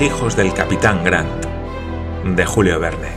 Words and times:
Hijos 0.00 0.36
del 0.36 0.54
capitán 0.54 1.02
Grant, 1.02 1.44
de 2.24 2.46
Julio 2.46 2.78
Verne. 2.78 3.08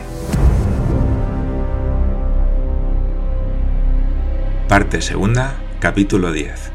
Parte 4.68 5.02
segunda, 5.02 5.58
capítulo 5.80 6.32
10. 6.32 6.72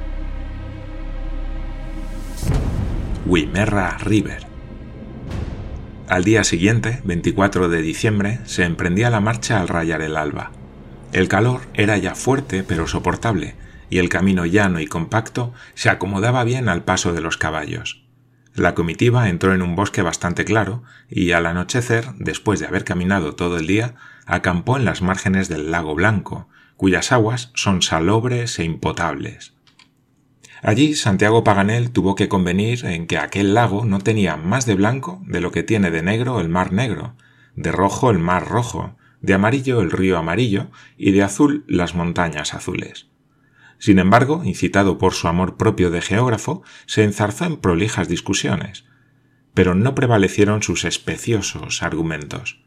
Wimerra 3.27 3.99
River. 3.99 4.47
Al 6.07 6.23
día 6.23 6.45
siguiente, 6.45 7.01
24 7.03 7.69
de 7.69 7.83
diciembre, 7.83 8.39
se 8.45 8.63
emprendía 8.63 9.11
la 9.11 9.19
marcha 9.19 9.61
al 9.61 9.67
rayar 9.67 10.03
el 10.03 10.17
alba. 10.17 10.53
El 11.13 11.27
calor 11.27 11.63
era 11.75 11.99
ya 11.99 12.15
fuerte 12.15 12.63
pero 12.63 12.87
soportable, 12.87 13.57
y 13.91 13.99
el 13.99 14.09
camino 14.09 14.47
llano 14.47 14.79
y 14.79 14.87
compacto 14.87 15.53
se 15.75 15.91
acomodaba 15.91 16.45
bien 16.45 16.69
al 16.69 16.85
paso 16.85 17.13
de 17.13 17.23
los 17.23 17.37
caballos. 17.37 18.06
La 18.57 18.75
comitiva 18.75 19.29
entró 19.29 19.53
en 19.53 19.61
un 19.61 19.77
bosque 19.77 20.01
bastante 20.01 20.47
claro 20.47 20.83
y 21.11 21.33
al 21.33 21.45
anochecer, 21.45 22.07
después 22.19 22.59
de 22.59 22.67
haber 22.67 22.85
caminado 22.85 23.35
todo 23.35 23.59
el 23.59 23.67
día, 23.67 23.97
acampó 24.25 24.79
en 24.79 24.87
las 24.87 25.03
márgenes 25.03 25.51
del 25.51 25.71
lago 25.71 25.95
Blanco, 25.95 26.49
cuyas 26.79 27.13
aguas 27.13 27.51
son 27.55 27.83
salobres 27.83 28.59
e 28.59 28.65
impotables. 28.65 29.53
Allí 30.63 30.95
Santiago 30.95 31.45
Paganel 31.45 31.91
tuvo 31.91 32.15
que 32.15 32.29
convenir 32.29 32.87
en 32.87 33.07
que 33.07 33.19
aquel 33.19 33.53
lago 33.53 33.85
no 33.85 33.99
tenía 33.99 34.39
más 34.39 34.65
de 34.65 34.75
blanco 34.75 35.21
de 35.27 35.43
lo 35.43 35.53
que 35.53 35.63
tiene 35.63 35.91
de 35.91 36.03
negro 36.03 36.41
el 36.41 36.49
mar 36.49 36.73
negro, 36.73 37.15
de 37.57 37.73
rojo 37.73 38.11
el 38.11 38.19
mar 38.19 38.49
rojo, 38.49 38.97
de 39.21 39.35
amarillo 39.35 39.83
el 39.83 39.91
río 39.91 40.17
amarillo 40.17 40.71
y 40.97 41.11
de 41.13 41.23
azul 41.23 41.67
las 41.69 41.95
montañas 41.95 42.55
azules. 42.55 43.07
Sin 43.79 43.99
embargo, 43.99 44.43
incitado 44.45 44.99
por 44.99 45.13
su 45.13 45.29
amor 45.29 45.57
propio 45.57 45.91
de 45.91 46.01
geógrafo, 46.01 46.63
se 46.87 47.05
enzarzó 47.05 47.45
en 47.45 47.57
prolijas 47.59 48.09
discusiones, 48.09 48.85
pero 49.55 49.75
no 49.75 49.95
prevalecieron 49.95 50.63
sus 50.63 50.85
especiosos 50.85 51.83
argumentos. 51.83 52.61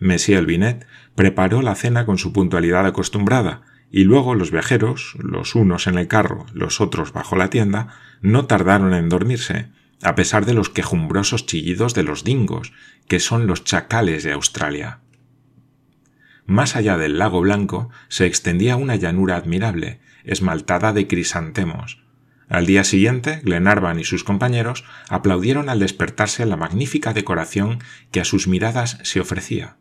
Monsieur 0.00 0.44
Binet 0.44 0.86
preparó 1.14 1.62
la 1.62 1.74
cena 1.74 2.04
con 2.06 2.18
su 2.18 2.32
puntualidad 2.32 2.86
acostumbrada, 2.86 3.62
y 3.90 4.04
luego 4.04 4.34
los 4.34 4.50
viajeros, 4.50 5.14
los 5.18 5.54
unos 5.54 5.86
en 5.86 5.98
el 5.98 6.08
carro, 6.08 6.46
los 6.52 6.80
otros 6.80 7.12
bajo 7.12 7.36
la 7.36 7.48
tienda, 7.48 7.94
no 8.20 8.46
tardaron 8.46 8.92
en 8.92 9.08
dormirse, 9.08 9.68
a 10.02 10.14
pesar 10.14 10.46
de 10.46 10.54
los 10.54 10.68
quejumbrosos 10.68 11.46
chillidos 11.46 11.94
de 11.94 12.02
los 12.02 12.24
dingos, 12.24 12.72
que 13.06 13.20
son 13.20 13.46
los 13.46 13.64
chacales 13.64 14.24
de 14.24 14.32
Australia. 14.32 15.00
Más 16.46 16.76
allá 16.76 16.98
del 16.98 17.18
lago 17.18 17.40
Blanco 17.40 17.88
se 18.08 18.26
extendía 18.26 18.76
una 18.76 18.96
llanura 18.96 19.36
admirable, 19.36 20.00
esmaltada 20.24 20.92
de 20.92 21.06
crisantemos. 21.06 22.04
Al 22.48 22.66
día 22.66 22.84
siguiente, 22.84 23.40
Glenarvan 23.42 23.98
y 23.98 24.04
sus 24.04 24.24
compañeros 24.24 24.84
aplaudieron 25.08 25.68
al 25.68 25.80
despertarse 25.80 26.44
la 26.46 26.56
magnífica 26.56 27.12
decoración 27.12 27.78
que 28.10 28.20
a 28.20 28.24
sus 28.24 28.48
miradas 28.48 28.98
se 29.02 29.20
ofrecía. 29.20 29.76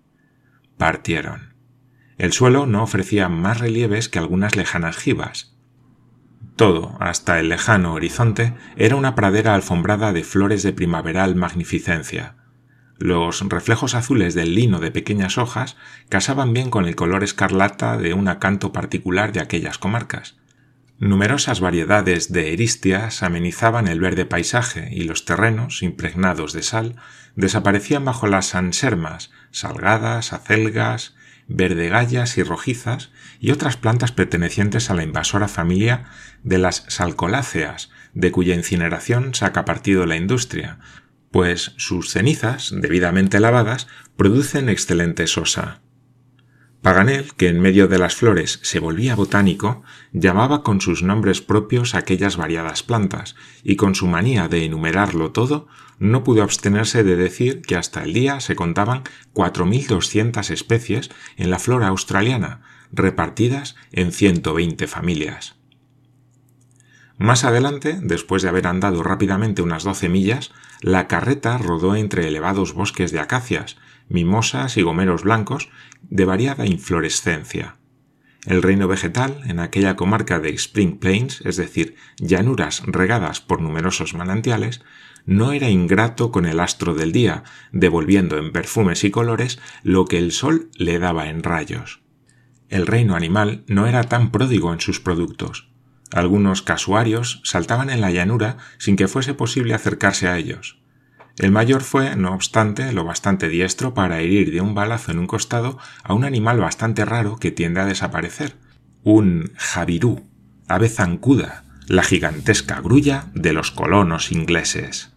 Partieron. 0.77 1.53
El 2.17 2.31
suelo 2.31 2.65
no 2.65 2.83
ofrecía 2.83 3.27
más 3.27 3.59
relieves 3.59 4.07
que 4.07 4.19
algunas 4.19 4.55
lejanas 4.55 4.97
jibas. 4.97 5.57
Todo, 6.55 6.95
hasta 6.99 7.39
el 7.39 7.49
lejano 7.49 7.93
horizonte, 7.93 8.53
era 8.77 8.95
una 8.95 9.15
pradera 9.15 9.55
alfombrada 9.55 10.13
de 10.13 10.23
flores 10.23 10.61
de 10.61 10.71
primaveral 10.71 11.35
magnificencia. 11.35 12.35
Los 12.97 13.41
reflejos 13.49 13.95
azules 13.95 14.33
del 14.33 14.55
lino 14.55 14.79
de 14.79 14.91
pequeñas 14.91 15.37
hojas 15.37 15.75
casaban 16.09 16.53
bien 16.53 16.69
con 16.69 16.85
el 16.85 16.95
color 16.95 17.23
escarlata 17.23 17.97
de 17.97 18.13
un 18.13 18.27
acanto 18.27 18.71
particular 18.71 19.33
de 19.33 19.41
aquellas 19.41 19.77
comarcas. 19.77 20.37
Numerosas 20.99 21.59
variedades 21.59 22.31
de 22.31 22.53
eristias 22.53 23.23
amenizaban 23.23 23.87
el 23.87 23.99
verde 23.99 24.25
paisaje 24.25 24.89
y 24.91 25.03
los 25.03 25.25
terrenos, 25.25 25.81
impregnados 25.81 26.53
de 26.53 26.63
sal, 26.63 26.95
desaparecían 27.35 28.05
bajo 28.05 28.27
las 28.27 28.55
ansermas, 28.55 29.31
salgadas, 29.51 30.31
acelgas, 30.31 31.15
verdegallas 31.47 32.37
y 32.37 32.43
rojizas, 32.43 33.11
y 33.39 33.51
otras 33.51 33.75
plantas 33.75 34.11
pertenecientes 34.11 34.89
a 34.89 34.93
la 34.93 35.03
invasora 35.03 35.47
familia 35.47 36.05
de 36.43 36.57
las 36.57 36.85
salcoláceas, 36.87 37.91
de 38.13 38.31
cuya 38.31 38.55
incineración 38.55 39.33
saca 39.33 39.65
partido 39.65 40.05
la 40.05 40.15
industria, 40.15 40.79
pues 41.33 41.73
sus 41.77 42.11
cenizas, 42.11 42.71
debidamente 42.71 43.39
lavadas, 43.39 43.87
producen 44.15 44.69
excelente 44.69 45.25
sosa. 45.25 45.81
Paganel, 46.83 47.33
que 47.33 47.47
en 47.47 47.59
medio 47.59 47.87
de 47.87 47.97
las 47.97 48.15
flores 48.15 48.59
se 48.61 48.77
volvía 48.77 49.15
botánico, 49.15 49.81
llamaba 50.11 50.61
con 50.61 50.79
sus 50.79 51.01
nombres 51.01 51.41
propios 51.41 51.95
aquellas 51.95 52.37
variadas 52.37 52.83
plantas, 52.83 53.35
y 53.63 53.77
con 53.77 53.95
su 53.95 54.05
manía 54.05 54.47
de 54.47 54.63
enumerarlo 54.63 55.31
todo, 55.31 55.67
no 55.97 56.23
pudo 56.23 56.43
abstenerse 56.43 57.03
de 57.03 57.15
decir 57.15 57.63
que 57.63 57.77
hasta 57.77 58.03
el 58.03 58.13
día 58.13 58.39
se 58.39 58.55
contaban 58.55 59.01
4.200 59.33 60.51
especies 60.51 61.09
en 61.35 61.49
la 61.49 61.57
flora 61.57 61.87
australiana, 61.87 62.61
repartidas 62.91 63.75
en 63.91 64.11
120 64.11 64.85
familias. 64.85 65.62
Más 67.17 67.43
adelante, 67.43 67.99
después 68.01 68.41
de 68.41 68.49
haber 68.49 68.67
andado 68.67 69.03
rápidamente 69.03 69.61
unas 69.61 69.83
doce 69.83 70.09
millas, 70.09 70.51
la 70.81 71.07
carreta 71.07 71.57
rodó 71.57 71.95
entre 71.95 72.27
elevados 72.27 72.73
bosques 72.73 73.11
de 73.11 73.19
acacias, 73.19 73.77
mimosas 74.09 74.77
y 74.77 74.81
gomeros 74.81 75.23
blancos 75.23 75.69
de 76.01 76.25
variada 76.25 76.65
inflorescencia. 76.65 77.77
El 78.45 78.61
reino 78.61 78.89
vegetal 78.89 79.41
en 79.45 79.59
aquella 79.59 79.95
comarca 79.95 80.39
de 80.39 80.49
Spring 80.49 80.99
Plains, 80.99 81.41
es 81.45 81.55
decir, 81.55 81.95
llanuras 82.17 82.83
regadas 82.85 83.39
por 83.39 83.61
numerosos 83.61 84.15
manantiales, 84.15 84.81
no 85.25 85.53
era 85.53 85.69
ingrato 85.69 86.31
con 86.31 86.45
el 86.45 86.59
astro 86.59 86.93
del 86.93 87.13
día, 87.13 87.43
devolviendo 87.71 88.37
en 88.37 88.51
perfumes 88.51 89.05
y 89.05 89.11
colores 89.11 89.59
lo 89.83 90.05
que 90.05 90.17
el 90.17 90.33
sol 90.33 90.69
le 90.75 90.99
daba 90.99 91.29
en 91.29 91.43
rayos. 91.43 92.01
El 92.67 92.85
reino 92.87 93.15
animal 93.15 93.63
no 93.67 93.87
era 93.87 94.03
tan 94.03 94.31
pródigo 94.31 94.73
en 94.73 94.81
sus 94.81 94.99
productos. 94.99 95.72
Algunos 96.13 96.61
casuarios 96.61 97.41
saltaban 97.43 97.89
en 97.89 97.99
la 97.99 98.11
llanura 98.11 98.57
sin 98.77 98.95
que 98.95 99.07
fuese 99.07 99.33
posible 99.33 99.73
acercarse 99.73 100.27
a 100.27 100.37
ellos. 100.37 100.79
El 101.39 101.51
mayor 101.51 101.81
fue, 101.81 102.15
no 102.15 102.35
obstante, 102.35 102.91
lo 102.91 103.03
bastante 103.03 103.49
diestro 103.49 103.95
para 103.95 104.19
herir 104.19 104.51
de 104.51 104.61
un 104.61 104.75
balazo 104.75 105.11
en 105.11 105.17
un 105.17 105.25
costado 105.25 105.79
a 106.03 106.13
un 106.13 106.23
animal 106.23 106.59
bastante 106.59 107.03
raro 107.03 107.37
que 107.37 107.49
tiende 107.51 107.81
a 107.81 107.85
desaparecer, 107.85 108.55
un 109.01 109.53
javirú, 109.57 110.23
ave 110.67 110.87
zancuda, 110.87 111.65
la 111.87 112.03
gigantesca 112.03 112.79
grulla 112.79 113.31
de 113.33 113.53
los 113.53 113.71
colonos 113.71 114.31
ingleses. 114.31 115.13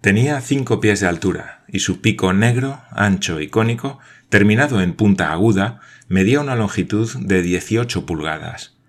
Tenía 0.00 0.40
cinco 0.40 0.80
pies 0.80 1.00
de 1.00 1.08
altura, 1.08 1.64
y 1.66 1.80
su 1.80 2.00
pico 2.00 2.32
negro, 2.32 2.80
ancho 2.92 3.40
y 3.40 3.48
cónico, 3.48 3.98
terminado 4.28 4.80
en 4.80 4.94
punta 4.94 5.32
aguda, 5.32 5.80
medía 6.08 6.40
una 6.40 6.54
longitud 6.54 7.10
de 7.18 7.42
18 7.42 8.06
pulgadas. 8.06 8.79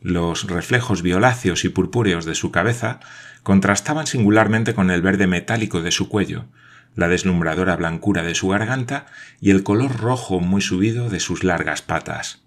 Los 0.00 0.44
reflejos 0.44 1.02
violáceos 1.02 1.64
y 1.64 1.68
purpúreos 1.68 2.24
de 2.24 2.34
su 2.34 2.50
cabeza 2.50 3.00
contrastaban 3.42 4.06
singularmente 4.06 4.74
con 4.74 4.90
el 4.90 5.02
verde 5.02 5.26
metálico 5.26 5.82
de 5.82 5.90
su 5.90 6.08
cuello, 6.08 6.46
la 6.96 7.08
deslumbradora 7.08 7.76
blancura 7.76 8.22
de 8.22 8.34
su 8.34 8.48
garganta 8.48 9.06
y 9.40 9.50
el 9.50 9.62
color 9.62 9.98
rojo 9.98 10.40
muy 10.40 10.62
subido 10.62 11.10
de 11.10 11.20
sus 11.20 11.44
largas 11.44 11.82
patas. 11.82 12.42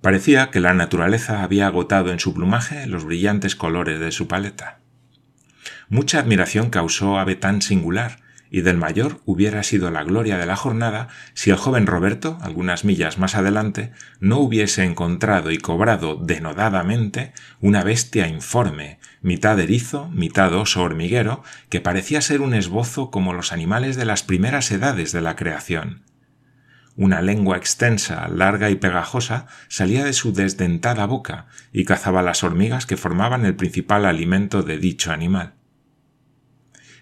Parecía 0.00 0.50
que 0.50 0.60
la 0.60 0.74
naturaleza 0.74 1.42
había 1.42 1.66
agotado 1.66 2.12
en 2.12 2.20
su 2.20 2.32
plumaje 2.34 2.86
los 2.86 3.04
brillantes 3.04 3.56
colores 3.56 3.98
de 3.98 4.12
su 4.12 4.28
paleta. 4.28 4.78
Mucha 5.88 6.20
admiración 6.20 6.70
causó 6.70 7.18
ave 7.18 7.34
tan 7.34 7.62
singular, 7.62 8.20
y 8.50 8.60
del 8.60 8.76
mayor 8.76 9.20
hubiera 9.24 9.62
sido 9.62 9.90
la 9.90 10.04
gloria 10.04 10.38
de 10.38 10.46
la 10.46 10.56
jornada 10.56 11.08
si 11.34 11.50
el 11.50 11.56
joven 11.56 11.86
Roberto, 11.86 12.38
algunas 12.42 12.84
millas 12.84 13.18
más 13.18 13.34
adelante, 13.34 13.92
no 14.20 14.38
hubiese 14.38 14.84
encontrado 14.84 15.50
y 15.50 15.58
cobrado 15.58 16.16
denodadamente 16.16 17.32
una 17.60 17.82
bestia 17.82 18.28
informe, 18.28 18.98
mitad 19.20 19.58
erizo, 19.58 20.08
mitad 20.08 20.54
oso 20.54 20.82
hormiguero, 20.82 21.42
que 21.68 21.80
parecía 21.80 22.20
ser 22.20 22.40
un 22.40 22.54
esbozo 22.54 23.10
como 23.10 23.32
los 23.32 23.52
animales 23.52 23.96
de 23.96 24.04
las 24.04 24.22
primeras 24.22 24.70
edades 24.70 25.12
de 25.12 25.20
la 25.20 25.36
creación. 25.36 26.02
Una 26.96 27.20
lengua 27.20 27.58
extensa, 27.58 28.26
larga 28.28 28.70
y 28.70 28.76
pegajosa 28.76 29.46
salía 29.68 30.02
de 30.02 30.14
su 30.14 30.32
desdentada 30.32 31.04
boca 31.04 31.46
y 31.70 31.84
cazaba 31.84 32.22
las 32.22 32.42
hormigas 32.42 32.86
que 32.86 32.96
formaban 32.96 33.44
el 33.44 33.54
principal 33.54 34.06
alimento 34.06 34.62
de 34.62 34.78
dicho 34.78 35.12
animal. 35.12 35.54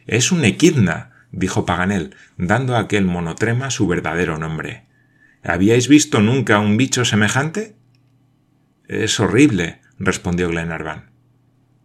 Es 0.06 0.32
un 0.32 0.44
equidna, 0.44 1.13
dijo 1.34 1.66
Paganel, 1.66 2.14
dando 2.36 2.76
a 2.76 2.80
aquel 2.80 3.04
monotrema 3.04 3.70
su 3.70 3.86
verdadero 3.86 4.38
nombre. 4.38 4.86
¿Habíais 5.42 5.88
visto 5.88 6.20
nunca 6.20 6.58
un 6.58 6.76
bicho 6.76 7.04
semejante? 7.04 7.76
Es 8.88 9.18
horrible, 9.20 9.80
respondió 9.98 10.48
Glenarvan. 10.48 11.10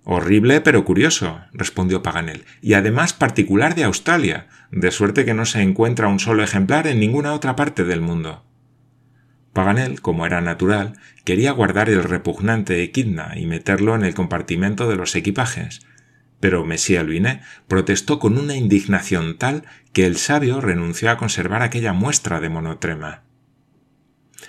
Horrible 0.03 0.61
pero 0.61 0.85
curioso, 0.85 1.41
respondió 1.51 2.01
Paganel, 2.01 2.45
y 2.61 2.73
además 2.73 3.13
particular 3.13 3.75
de 3.75 3.83
Australia, 3.83 4.47
de 4.71 4.91
suerte 4.91 5.25
que 5.25 5.33
no 5.33 5.45
se 5.45 5.61
encuentra 5.61 6.07
un 6.07 6.19
solo 6.19 6.43
ejemplar 6.43 6.87
en 6.87 6.99
ninguna 6.99 7.33
otra 7.33 7.55
parte 7.55 7.83
del 7.83 8.01
mundo. 8.01 8.45
Paganel, 9.53 10.01
como 10.01 10.25
era 10.25 10.41
natural, 10.41 10.93
quería 11.25 11.51
guardar 11.51 11.89
el 11.89 12.03
repugnante 12.03 12.81
equidna 12.81 13.33
y 13.35 13.45
meterlo 13.45 13.95
en 13.95 14.03
el 14.03 14.13
compartimento 14.13 14.87
de 14.87 14.95
los 14.95 15.15
equipajes, 15.15 15.81
Pero 16.39 16.65
Messier 16.65 17.05
Luinet 17.05 17.41
protestó 17.67 18.19
con 18.19 18.37
una 18.37 18.55
indignación 18.55 19.37
tal 19.37 19.63
que 19.93 20.05
el 20.05 20.17
sabio 20.17 20.61
renunció 20.61 21.11
a 21.11 21.17
conservar 21.17 21.61
aquella 21.61 21.93
muestra 21.93 22.39
de 22.39 22.49
monotrema. 22.49 23.23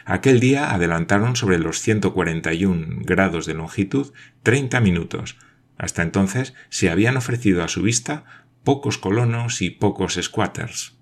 Aquel 0.04 0.40
día 0.40 0.72
adelantaron 0.72 1.36
sobre 1.36 1.58
los 1.58 1.80
141 1.80 3.02
grados 3.04 3.46
de 3.46 3.54
longitud 3.54 4.12
30 4.42 4.80
minutos. 4.80 5.36
Hasta 5.78 6.02
entonces 6.02 6.54
se 6.68 6.90
habían 6.90 7.16
ofrecido 7.16 7.64
a 7.64 7.68
su 7.68 7.82
vista 7.82 8.24
pocos 8.64 8.98
colonos 8.98 9.62
y 9.62 9.70
pocos 9.70 10.18
squatters. 10.20 10.96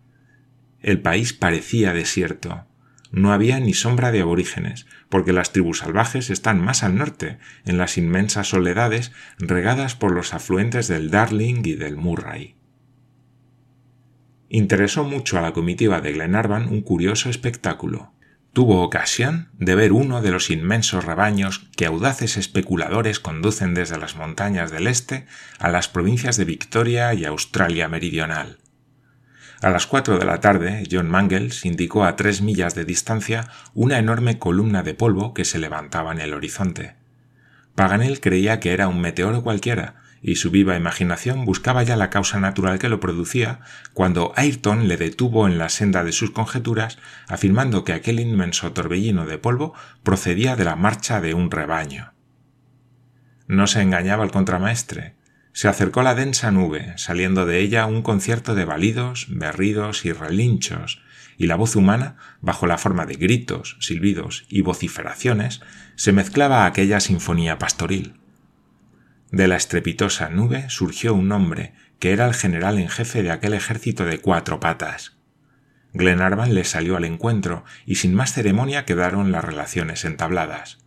El 0.81 1.01
país 1.01 1.33
parecía 1.33 1.93
desierto. 1.93 2.68
No 3.11 3.33
había 3.33 3.59
ni 3.61 3.75
sombra 3.75 4.13
de 4.13 4.21
aborígenes, 4.21 4.87
porque 5.09 5.33
las 5.33 5.53
tribus 5.53 5.79
salvajes 5.79 6.31
están 6.31 6.63
más 6.63 6.83
al 6.83 6.97
norte, 6.97 7.39
en 7.65 7.79
las 7.79 7.97
inmensas 7.97 8.49
soledades 8.49 9.13
regadas 9.39 9.95
por 9.95 10.13
los 10.13 10.35
afluentes 10.35 10.89
del 10.89 11.11
Darling 11.11 11.63
y 11.65 11.75
del 11.75 11.97
Murray. 11.97 12.57
Interesó 14.51 15.05
mucho 15.05 15.39
a 15.39 15.43
la 15.43 15.53
comitiva 15.53 16.01
de 16.01 16.13
Glenarvan 16.13 16.69
un 16.69 16.81
curioso 16.81 17.29
espectáculo. 17.29 18.13
Tuvo 18.53 18.83
ocasión 18.83 19.51
de 19.59 19.75
ver 19.75 19.93
uno 19.93 20.23
de 20.23 20.31
los 20.31 20.51
inmensos 20.51 21.05
rebaños 21.05 21.69
que 21.77 21.87
audaces 21.87 22.37
especuladores 22.37 23.21
conducen 23.21 23.75
desde 23.75 23.99
las 23.99 24.17
montañas 24.17 24.71
del 24.71 24.87
este 24.87 25.27
a 25.59 25.69
las 25.69 25.89
provincias 25.89 26.37
de 26.39 26.47
Victoria 26.47 27.13
y 27.15 27.25
Australia 27.25 27.89
Meridional. 27.89 28.59
A 29.61 29.71
las 29.71 29.89
cuatro 29.89 30.19
de 30.19 30.25
la 30.25 30.39
tarde, 30.41 30.85
John 30.91 31.11
Mangles 31.11 31.65
indicó 31.65 32.05
a 32.05 32.15
tres 32.15 32.43
millas 32.43 32.77
de 32.77 32.85
distancia 32.85 33.49
una 33.75 33.99
enorme 33.99 34.39
columna 34.39 34.85
de 34.85 34.95
polvo 34.95 35.35
que 35.35 35.45
se 35.45 35.59
levantaba 35.59 36.13
en 36.13 36.21
el 36.21 36.33
horizonte. 36.33 36.95
Paganel 37.75 38.21
creía 38.21 38.61
que 38.61 38.73
era 38.73 38.87
un 38.87 39.01
meteoro 39.01 39.43
cualquiera, 39.43 39.97
y 40.23 40.37
su 40.37 40.51
viva 40.51 40.77
imaginación 40.77 41.45
buscaba 41.45 41.83
ya 41.83 41.97
la 41.97 42.11
causa 42.11 42.39
natural 42.39 42.79
que 42.79 42.89
lo 42.89 43.01
producía, 43.01 43.61
cuando 43.95 44.33
Ayrton 44.37 44.87
le 44.87 44.97
detuvo 44.97 45.49
en 45.49 45.59
la 45.59 45.69
senda 45.69 46.05
de 46.05 46.13
sus 46.13 46.31
conjeturas, 46.31 46.99
afirmando 47.27 47.83
que 47.83 47.93
aquel 47.93 48.21
inmenso 48.21 48.73
torbellino 48.73 49.27
de 49.27 49.39
polvo 49.39 49.75
procedía 50.05 50.55
de 50.55 50.65
la 50.65 50.77
marcha 50.77 51.21
de 51.21 51.35
un 51.35 51.51
rebaño. 51.51 52.13
No 53.49 53.67
se 53.67 53.81
engañaba 53.81 54.25
el 54.25 54.31
contramaestre. 54.31 55.18
Se 55.59 55.67
acercó 55.67 56.03
la 56.03 56.15
densa 56.15 56.53
nube, 56.53 56.93
saliendo 56.99 57.45
de 57.45 57.59
ella 57.59 57.87
un 57.87 58.03
concierto 58.03 58.55
de 58.55 58.65
balidos, 58.65 59.27
berridos 59.29 60.05
y 60.05 60.13
relinchos, 60.13 61.03
y 61.37 61.49
la 61.49 61.57
voz 61.57 61.75
humana, 61.75 62.15
bajo 62.41 62.69
la 62.69 62.79
forma 62.79 63.07
de 63.07 63.15
gritos, 63.17 63.77
silbidos 63.81 64.47
y 64.49 64.61
vociferaciones, 64.61 65.61
se 65.97 66.13
mezclaba 66.13 66.63
a 66.63 66.67
aquella 66.67 67.01
sinfonía 67.01 67.59
pastoril. 67.59 68.21
De 69.33 69.49
la 69.49 69.57
estrepitosa 69.57 70.29
nube 70.29 70.71
surgió 70.71 71.13
un 71.13 71.33
hombre, 71.33 71.75
que 71.99 72.13
era 72.13 72.29
el 72.29 72.35
general 72.35 72.79
en 72.79 72.89
jefe 72.89 73.25
de 73.25 73.33
aquel 73.33 73.53
ejército 73.53 74.05
de 74.05 74.21
cuatro 74.21 74.61
patas. 74.61 75.17
Glenarvan 75.93 76.55
le 76.55 76.63
salió 76.63 76.97
al 76.97 77.05
encuentro 77.05 77.65
y 77.85 77.97
sin 77.97 78.15
más 78.15 78.33
ceremonia 78.33 78.85
quedaron 78.85 79.33
las 79.33 79.45
relaciones 79.45 80.05
entabladas. 80.05 80.79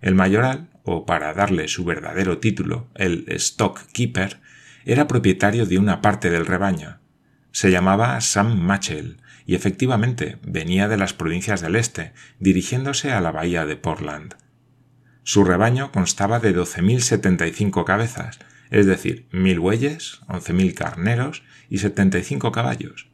El 0.00 0.14
mayoral, 0.14 0.68
o 0.84 1.06
para 1.06 1.34
darle 1.34 1.68
su 1.68 1.84
verdadero 1.84 2.38
título, 2.38 2.88
el 2.94 3.24
Stock 3.28 3.80
Keeper, 3.92 4.40
era 4.84 5.08
propietario 5.08 5.66
de 5.66 5.78
una 5.78 6.00
parte 6.00 6.30
del 6.30 6.46
rebaño. 6.46 7.00
Se 7.50 7.70
llamaba 7.70 8.20
Sam 8.20 8.58
Machel 8.58 9.20
y 9.44 9.54
efectivamente 9.54 10.38
venía 10.42 10.88
de 10.88 10.96
las 10.96 11.12
provincias 11.12 11.60
del 11.60 11.76
este, 11.76 12.12
dirigiéndose 12.38 13.12
a 13.12 13.20
la 13.20 13.32
bahía 13.32 13.66
de 13.66 13.76
Portland. 13.76 14.34
Su 15.24 15.44
rebaño 15.44 15.90
constaba 15.90 16.38
de 16.38 16.54
12.075 16.54 17.84
cabezas, 17.84 18.38
es 18.70 18.86
decir, 18.86 19.26
mil 19.32 19.60
bueyes, 19.60 20.20
11.000 20.28 20.74
carneros 20.74 21.42
y 21.68 21.78
75 21.78 22.52
caballos, 22.52 23.08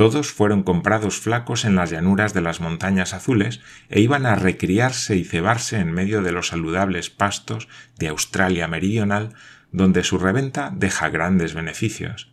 todos 0.00 0.32
fueron 0.32 0.62
comprados 0.62 1.18
flacos 1.18 1.66
en 1.66 1.76
las 1.76 1.90
llanuras 1.90 2.32
de 2.32 2.40
las 2.40 2.58
montañas 2.58 3.12
azules 3.12 3.60
e 3.90 4.00
iban 4.00 4.24
a 4.24 4.34
recriarse 4.34 5.14
y 5.14 5.24
cebarse 5.24 5.78
en 5.78 5.92
medio 5.92 6.22
de 6.22 6.32
los 6.32 6.48
saludables 6.48 7.10
pastos 7.10 7.68
de 7.98 8.08
Australia 8.08 8.66
meridional, 8.66 9.34
donde 9.72 10.02
su 10.02 10.16
reventa 10.16 10.72
deja 10.74 11.10
grandes 11.10 11.52
beneficios. 11.52 12.32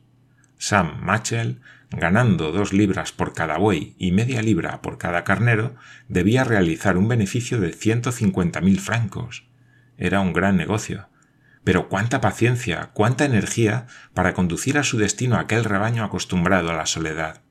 Sam 0.58 1.02
Machel, 1.02 1.60
ganando 1.92 2.54
dos 2.54 2.72
libras 2.72 3.12
por 3.12 3.34
cada 3.34 3.58
buey 3.58 3.96
y 4.00 4.14
media 4.14 4.42
libra 4.42 4.82
por 4.82 4.98
cada 4.98 5.26
carnero, 5.26 5.76
debía 6.08 6.46
realizar 6.46 6.96
un 6.96 7.10
beneficio 7.10 7.60
de 7.60 7.74
ciento 7.74 8.14
cincuenta 8.14 8.62
mil 8.62 8.80
francos. 8.80 9.46
Era 9.98 10.22
un 10.22 10.32
gran 10.32 10.56
negocio. 10.56 11.10
Pero 11.66 11.90
cuánta 11.90 12.22
paciencia, 12.22 12.92
cuánta 12.94 13.26
energía 13.26 13.88
para 14.14 14.34
conducir 14.34 14.78
a 14.78 14.84
su 14.84 14.98
destino 14.98 15.36
aquel 15.36 15.66
rebaño 15.66 16.06
acostumbrado 16.06 16.70
a 16.70 16.74
la 16.74 16.86
soledad 16.86 17.42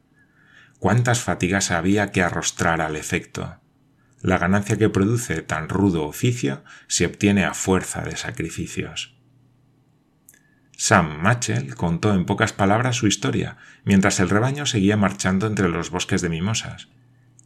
cuántas 0.87 1.21
fatigas 1.21 1.73
había 1.73 2.13
que 2.13 2.23
arrostrar 2.23 2.81
al 2.81 2.95
efecto. 2.95 3.59
La 4.21 4.39
ganancia 4.39 4.79
que 4.79 4.89
produce 4.89 5.43
tan 5.43 5.69
rudo 5.69 6.05
oficio 6.05 6.63
se 6.87 7.07
obtiene 7.07 7.45
a 7.45 7.55
fuerza 7.55 8.03
de 8.03 8.17
sacrificios. 8.17 9.17
Sam 10.77 11.21
Machel 11.21 11.75
contó 11.75 12.15
en 12.15 12.25
pocas 12.25 12.53
palabras 12.53 12.95
su 12.95 13.09
historia, 13.09 13.57
mientras 13.85 14.21
el 14.21 14.31
rebaño 14.31 14.65
seguía 14.65 14.97
marchando 14.97 15.49
entre 15.49 15.69
los 15.69 15.91
bosques 15.91 16.23
de 16.23 16.29
mimosas. 16.29 16.87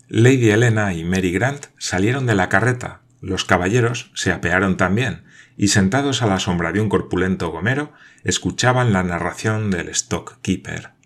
Lady 0.08 0.50
Helena 0.50 0.92
y 0.92 1.04
Mary 1.04 1.32
Grant 1.32 1.68
salieron 1.78 2.26
de 2.26 2.34
la 2.34 2.50
carreta, 2.50 3.00
los 3.22 3.46
caballeros 3.46 4.10
se 4.12 4.32
apearon 4.32 4.76
también, 4.76 5.24
y 5.56 5.68
sentados 5.68 6.20
a 6.20 6.26
la 6.26 6.40
sombra 6.40 6.72
de 6.72 6.82
un 6.82 6.90
corpulento 6.90 7.48
gomero, 7.48 7.94
escuchaban 8.22 8.92
la 8.92 9.02
narración 9.02 9.70
del 9.70 9.88
stock 9.88 10.42
keeper. 10.42 10.99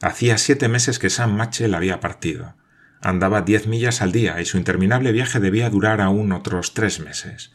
Hacía 0.00 0.38
siete 0.38 0.68
meses 0.68 0.98
que 0.98 1.10
Sam 1.10 1.34
Machel 1.36 1.74
había 1.74 2.00
partido. 2.00 2.54
Andaba 3.00 3.42
diez 3.42 3.66
millas 3.66 4.00
al 4.02 4.12
día 4.12 4.40
y 4.40 4.44
su 4.44 4.56
interminable 4.56 5.12
viaje 5.12 5.40
debía 5.40 5.70
durar 5.70 6.00
aún 6.00 6.32
otros 6.32 6.74
tres 6.74 7.00
meses. 7.00 7.52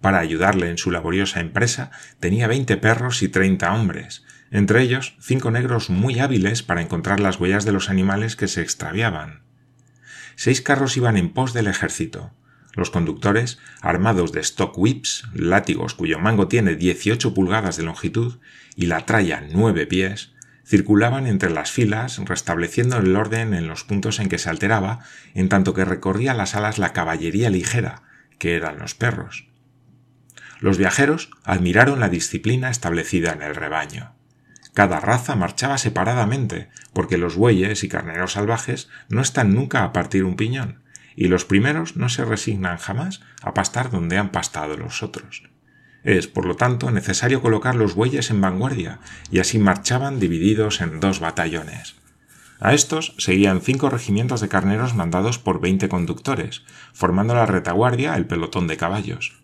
Para 0.00 0.18
ayudarle 0.18 0.68
en 0.70 0.78
su 0.78 0.90
laboriosa 0.90 1.40
empresa 1.40 1.90
tenía 2.18 2.46
veinte 2.46 2.76
perros 2.76 3.22
y 3.22 3.28
treinta 3.28 3.72
hombres, 3.72 4.24
entre 4.50 4.82
ellos 4.82 5.16
cinco 5.20 5.50
negros 5.50 5.90
muy 5.90 6.18
hábiles 6.18 6.62
para 6.62 6.82
encontrar 6.82 7.20
las 7.20 7.38
huellas 7.38 7.64
de 7.64 7.72
los 7.72 7.88
animales 7.88 8.36
que 8.36 8.48
se 8.48 8.62
extraviaban. 8.62 9.42
Seis 10.34 10.60
carros 10.60 10.96
iban 10.96 11.16
en 11.16 11.32
pos 11.32 11.52
del 11.52 11.66
ejército. 11.66 12.32
Los 12.74 12.90
conductores, 12.90 13.58
armados 13.82 14.32
de 14.32 14.40
stock 14.40 14.76
whips, 14.76 15.24
látigos 15.34 15.94
cuyo 15.94 16.18
mango 16.18 16.48
tiene 16.48 16.74
dieciocho 16.74 17.34
pulgadas 17.34 17.76
de 17.76 17.82
longitud 17.82 18.38
y 18.74 18.86
la 18.86 19.04
tralla 19.04 19.46
nueve 19.52 19.86
pies, 19.86 20.31
circulaban 20.64 21.26
entre 21.26 21.50
las 21.50 21.70
filas, 21.70 22.18
restableciendo 22.18 22.98
el 22.98 23.14
orden 23.16 23.54
en 23.54 23.66
los 23.66 23.84
puntos 23.84 24.20
en 24.20 24.28
que 24.28 24.38
se 24.38 24.50
alteraba, 24.50 25.00
en 25.34 25.48
tanto 25.48 25.74
que 25.74 25.84
recorría 25.84 26.34
las 26.34 26.54
alas 26.54 26.78
la 26.78 26.92
caballería 26.92 27.50
ligera, 27.50 28.02
que 28.38 28.56
eran 28.56 28.78
los 28.78 28.94
perros. 28.94 29.48
Los 30.60 30.78
viajeros 30.78 31.30
admiraron 31.44 32.00
la 32.00 32.08
disciplina 32.08 32.70
establecida 32.70 33.32
en 33.32 33.42
el 33.42 33.54
rebaño. 33.56 34.14
Cada 34.74 35.00
raza 35.00 35.36
marchaba 35.36 35.76
separadamente, 35.76 36.70
porque 36.94 37.18
los 37.18 37.36
bueyes 37.36 37.84
y 37.84 37.88
carneros 37.88 38.32
salvajes 38.32 38.88
no 39.08 39.20
están 39.20 39.54
nunca 39.54 39.84
a 39.84 39.92
partir 39.92 40.24
un 40.24 40.36
piñón, 40.36 40.82
y 41.14 41.28
los 41.28 41.44
primeros 41.44 41.96
no 41.96 42.08
se 42.08 42.24
resignan 42.24 42.78
jamás 42.78 43.20
a 43.42 43.54
pastar 43.54 43.90
donde 43.90 44.16
han 44.16 44.30
pastado 44.30 44.76
los 44.76 45.02
otros. 45.02 45.51
Es, 46.04 46.26
por 46.26 46.46
lo 46.46 46.56
tanto, 46.56 46.90
necesario 46.90 47.40
colocar 47.40 47.76
los 47.76 47.94
bueyes 47.94 48.30
en 48.30 48.40
vanguardia, 48.40 48.98
y 49.30 49.38
así 49.38 49.58
marchaban 49.58 50.18
divididos 50.18 50.80
en 50.80 51.00
dos 51.00 51.20
batallones. 51.20 51.96
A 52.60 52.74
estos 52.74 53.14
seguían 53.18 53.60
cinco 53.60 53.90
regimientos 53.90 54.40
de 54.40 54.48
carneros 54.48 54.94
mandados 54.94 55.38
por 55.38 55.60
veinte 55.60 55.88
conductores, 55.88 56.62
formando 56.92 57.34
la 57.34 57.46
retaguardia 57.46 58.14
el 58.16 58.26
pelotón 58.26 58.66
de 58.68 58.76
caballos. 58.76 59.42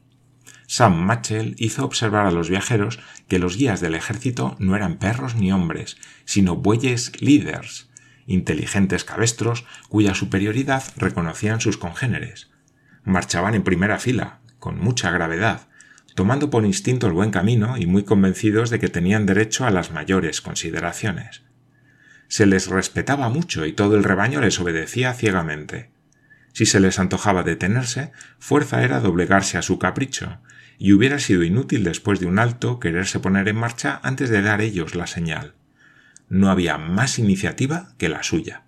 Sam 0.67 0.97
Machel 0.97 1.55
hizo 1.59 1.85
observar 1.85 2.27
a 2.27 2.31
los 2.31 2.51
viajeros 2.51 3.01
que 3.27 3.39
los 3.39 3.57
guías 3.57 3.81
del 3.81 3.95
ejército 3.95 4.55
no 4.59 4.77
eran 4.77 4.99
perros 4.99 5.35
ni 5.35 5.51
hombres, 5.51 5.97
sino 6.27 6.57
bueyes 6.57 7.11
líderes, 7.23 7.89
inteligentes 8.27 9.03
cabestros 9.03 9.65
cuya 9.89 10.15
superioridad 10.15 10.85
reconocían 10.97 11.61
sus 11.61 11.79
congéneres. 11.79 12.51
Marchaban 13.03 13.55
en 13.55 13.65
primera 13.65 13.99
fila, 13.99 14.41
con 14.59 14.79
mucha 14.79 15.11
gravedad, 15.11 15.69
tomando 16.19 16.51
por 16.51 16.65
instinto 16.65 17.07
el 17.07 17.13
buen 17.13 17.31
camino 17.31 17.77
y 17.79 17.87
muy 17.87 18.03
convencidos 18.03 18.71
de 18.71 18.81
que 18.81 18.89
tenían 18.89 19.25
derecho 19.25 19.67
a 19.67 19.71
las 19.71 19.93
mayores 19.93 20.41
consideraciones. 20.41 21.43
Se 22.27 22.45
les 22.45 22.67
respetaba 22.67 23.29
mucho 23.29 23.65
y 23.67 23.73
todo 23.73 23.95
el 23.95 24.03
rebaño 24.03 24.41
les 24.41 24.59
obedecía 24.59 25.15
ciegamente. 25.15 25.93
Si 26.53 26.67
se 26.67 26.81
les 26.81 26.99
antojaba 26.99 27.45
detenerse, 27.45 28.11
fuerza 28.41 28.83
era 28.83 28.99
doblegarse 28.99 29.59
a 29.59 29.63
su 29.63 29.79
capricho, 29.79 30.41
y 30.77 30.93
hubiera 30.93 31.21
sido 31.21 31.45
inútil 31.45 31.85
después 31.85 32.19
de 32.19 32.27
un 32.27 32.41
alto 32.41 32.81
quererse 32.81 33.21
poner 33.21 33.47
en 33.47 33.55
marcha 33.55 34.01
antes 34.03 34.29
de 34.29 34.43
dar 34.43 34.61
ellos 34.61 34.97
la 34.97 35.07
señal. 35.07 35.55
No 36.29 36.51
había 36.51 36.79
más 36.79 37.21
iniciativa 37.21 37.95
que 37.97 38.09
la 38.09 38.25
suya. 38.25 38.65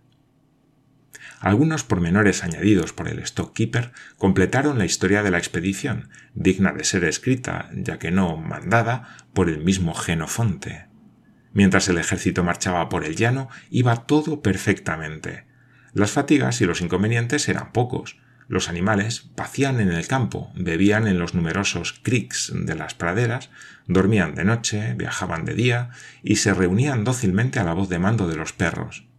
Algunos 1.41 1.85
pormenores 1.85 2.45
añadidos 2.45 2.93
por 2.93 3.09
el 3.09 3.27
stockkeeper 3.27 3.93
completaron 4.19 4.77
la 4.77 4.85
historia 4.85 5.23
de 5.23 5.31
la 5.31 5.39
expedición, 5.39 6.11
digna 6.35 6.73
de 6.73 6.85
ser 6.85 7.03
escrita, 7.05 7.71
ya 7.73 7.99
que 7.99 8.11
no 8.11 8.37
mandada, 8.37 9.17
por 9.33 9.49
el 9.49 9.65
mismo 9.65 9.95
Genofonte. 9.95 10.89
Mientras 11.55 11.89
el 11.89 11.97
ejército 11.97 12.45
marchaba 12.45 12.91
por 12.91 13.07
el 13.07 13.17
llano, 13.17 13.49
iba 13.71 14.05
todo 14.05 14.43
perfectamente. 14.43 15.47
Las 15.95 16.11
fatigas 16.11 16.61
y 16.61 16.67
los 16.67 16.83
inconvenientes 16.83 17.49
eran 17.49 17.73
pocos. 17.73 18.19
Los 18.47 18.69
animales 18.69 19.31
pacían 19.35 19.81
en 19.81 19.91
el 19.91 20.07
campo, 20.07 20.53
bebían 20.55 21.09
en 21.09 21.19
los 21.19 21.35
numerosos 21.35 21.99
creeks 22.03 22.53
de 22.55 22.75
las 22.75 22.93
praderas, 22.93 23.49
dormían 23.87 24.35
de 24.35 24.45
noche, 24.45 24.93
viajaban 24.93 25.47
de 25.47 25.55
día 25.55 25.89
y 26.23 26.37
se 26.37 26.53
reunían 26.53 27.03
dócilmente 27.03 27.59
a 27.61 27.65
la 27.65 27.73
voz 27.73 27.89
de 27.89 27.99
mando 27.99 28.29
de 28.29 28.37
los 28.37 28.53
perros 28.53 29.10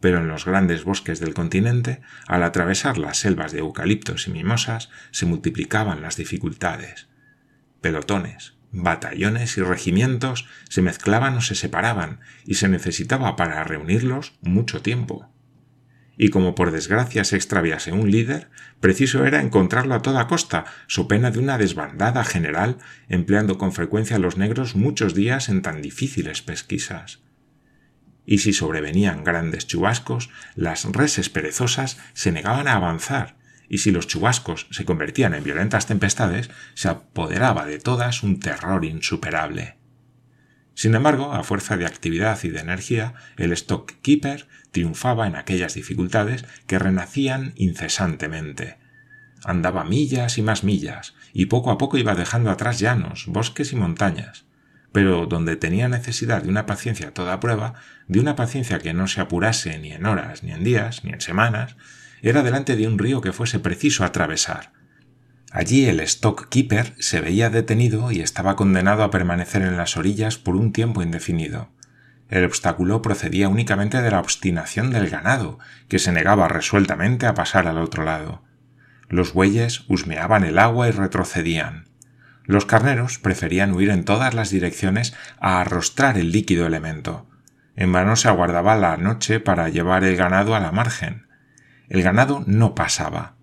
pero 0.00 0.18
en 0.18 0.28
los 0.28 0.44
grandes 0.44 0.84
bosques 0.84 1.20
del 1.20 1.34
continente, 1.34 2.00
al 2.26 2.42
atravesar 2.42 2.98
las 2.98 3.18
selvas 3.18 3.52
de 3.52 3.58
eucaliptos 3.58 4.28
y 4.28 4.30
mimosas, 4.30 4.90
se 5.10 5.26
multiplicaban 5.26 6.02
las 6.02 6.16
dificultades. 6.16 7.08
Pelotones, 7.80 8.54
batallones 8.70 9.56
y 9.56 9.62
regimientos 9.62 10.46
se 10.68 10.82
mezclaban 10.82 11.36
o 11.36 11.40
se 11.40 11.54
separaban, 11.54 12.20
y 12.44 12.54
se 12.54 12.68
necesitaba 12.68 13.34
para 13.36 13.64
reunirlos 13.64 14.34
mucho 14.40 14.82
tiempo. 14.82 15.30
Y 16.16 16.30
como 16.30 16.56
por 16.56 16.72
desgracia 16.72 17.24
se 17.24 17.36
extraviase 17.36 17.92
un 17.92 18.10
líder, 18.10 18.50
preciso 18.80 19.24
era 19.24 19.40
encontrarlo 19.40 19.94
a 19.94 20.02
toda 20.02 20.26
costa, 20.26 20.64
so 20.88 21.06
pena 21.06 21.30
de 21.30 21.38
una 21.38 21.58
desbandada 21.58 22.24
general, 22.24 22.78
empleando 23.08 23.56
con 23.56 23.72
frecuencia 23.72 24.18
los 24.18 24.36
negros 24.36 24.74
muchos 24.74 25.14
días 25.14 25.48
en 25.48 25.62
tan 25.62 25.80
difíciles 25.80 26.42
pesquisas 26.42 27.20
y 28.28 28.38
si 28.38 28.52
sobrevenían 28.52 29.24
grandes 29.24 29.66
chubascos, 29.66 30.28
las 30.54 30.84
reses 30.84 31.30
perezosas 31.30 31.96
se 32.12 32.30
negaban 32.30 32.68
a 32.68 32.74
avanzar, 32.74 33.38
y 33.70 33.78
si 33.78 33.90
los 33.90 34.06
chubascos 34.06 34.66
se 34.70 34.84
convertían 34.84 35.32
en 35.32 35.42
violentas 35.42 35.86
tempestades, 35.86 36.50
se 36.74 36.90
apoderaba 36.90 37.64
de 37.64 37.78
todas 37.78 38.22
un 38.22 38.38
terror 38.38 38.84
insuperable. 38.84 39.78
Sin 40.74 40.94
embargo, 40.94 41.32
a 41.32 41.42
fuerza 41.42 41.78
de 41.78 41.86
actividad 41.86 42.38
y 42.42 42.50
de 42.50 42.60
energía, 42.60 43.14
el 43.38 43.56
stockkeeper 43.56 44.46
triunfaba 44.72 45.26
en 45.26 45.34
aquellas 45.34 45.72
dificultades 45.72 46.44
que 46.66 46.78
renacían 46.78 47.54
incesantemente. 47.56 48.76
Andaba 49.42 49.84
millas 49.84 50.36
y 50.36 50.42
más 50.42 50.64
millas, 50.64 51.14
y 51.32 51.46
poco 51.46 51.70
a 51.70 51.78
poco 51.78 51.96
iba 51.96 52.14
dejando 52.14 52.50
atrás 52.50 52.78
llanos, 52.78 53.24
bosques 53.26 53.72
y 53.72 53.76
montañas 53.76 54.47
pero 54.92 55.26
donde 55.26 55.56
tenía 55.56 55.88
necesidad 55.88 56.42
de 56.42 56.48
una 56.48 56.66
paciencia 56.66 57.12
toda 57.12 57.40
prueba, 57.40 57.74
de 58.06 58.20
una 58.20 58.36
paciencia 58.36 58.78
que 58.78 58.94
no 58.94 59.06
se 59.06 59.20
apurase 59.20 59.78
ni 59.78 59.92
en 59.92 60.06
horas, 60.06 60.42
ni 60.42 60.52
en 60.52 60.64
días, 60.64 61.04
ni 61.04 61.12
en 61.12 61.20
semanas, 61.20 61.76
era 62.22 62.42
delante 62.42 62.76
de 62.76 62.86
un 62.86 62.98
río 62.98 63.20
que 63.20 63.32
fuese 63.32 63.58
preciso 63.58 64.04
atravesar. 64.04 64.72
Allí 65.50 65.86
el 65.86 66.00
stockkeeper 66.00 66.94
se 66.98 67.20
veía 67.20 67.48
detenido 67.48 68.12
y 68.12 68.20
estaba 68.20 68.56
condenado 68.56 69.02
a 69.02 69.10
permanecer 69.10 69.62
en 69.62 69.76
las 69.76 69.96
orillas 69.96 70.36
por 70.36 70.56
un 70.56 70.72
tiempo 70.72 71.02
indefinido. 71.02 71.70
El 72.28 72.44
obstáculo 72.44 73.00
procedía 73.00 73.48
únicamente 73.48 74.02
de 74.02 74.10
la 74.10 74.20
obstinación 74.20 74.90
del 74.90 75.08
ganado, 75.08 75.58
que 75.88 75.98
se 75.98 76.12
negaba 76.12 76.48
resueltamente 76.48 77.24
a 77.26 77.32
pasar 77.32 77.66
al 77.66 77.78
otro 77.78 78.04
lado. 78.04 78.42
Los 79.08 79.32
bueyes 79.32 79.84
husmeaban 79.88 80.44
el 80.44 80.58
agua 80.58 80.88
y 80.88 80.90
retrocedían. 80.90 81.87
Los 82.48 82.64
carneros 82.64 83.18
preferían 83.18 83.74
huir 83.74 83.90
en 83.90 84.04
todas 84.04 84.32
las 84.32 84.48
direcciones 84.48 85.14
a 85.38 85.60
arrostrar 85.60 86.16
el 86.16 86.32
líquido 86.32 86.66
elemento. 86.66 87.28
En 87.76 87.92
vano 87.92 88.16
se 88.16 88.28
aguardaba 88.28 88.74
la 88.74 88.96
noche 88.96 89.38
para 89.38 89.68
llevar 89.68 90.02
el 90.02 90.16
ganado 90.16 90.54
a 90.54 90.60
la 90.60 90.72
margen. 90.72 91.26
El 91.90 92.02
ganado 92.02 92.42
no 92.46 92.74
pasaba. 92.74 93.34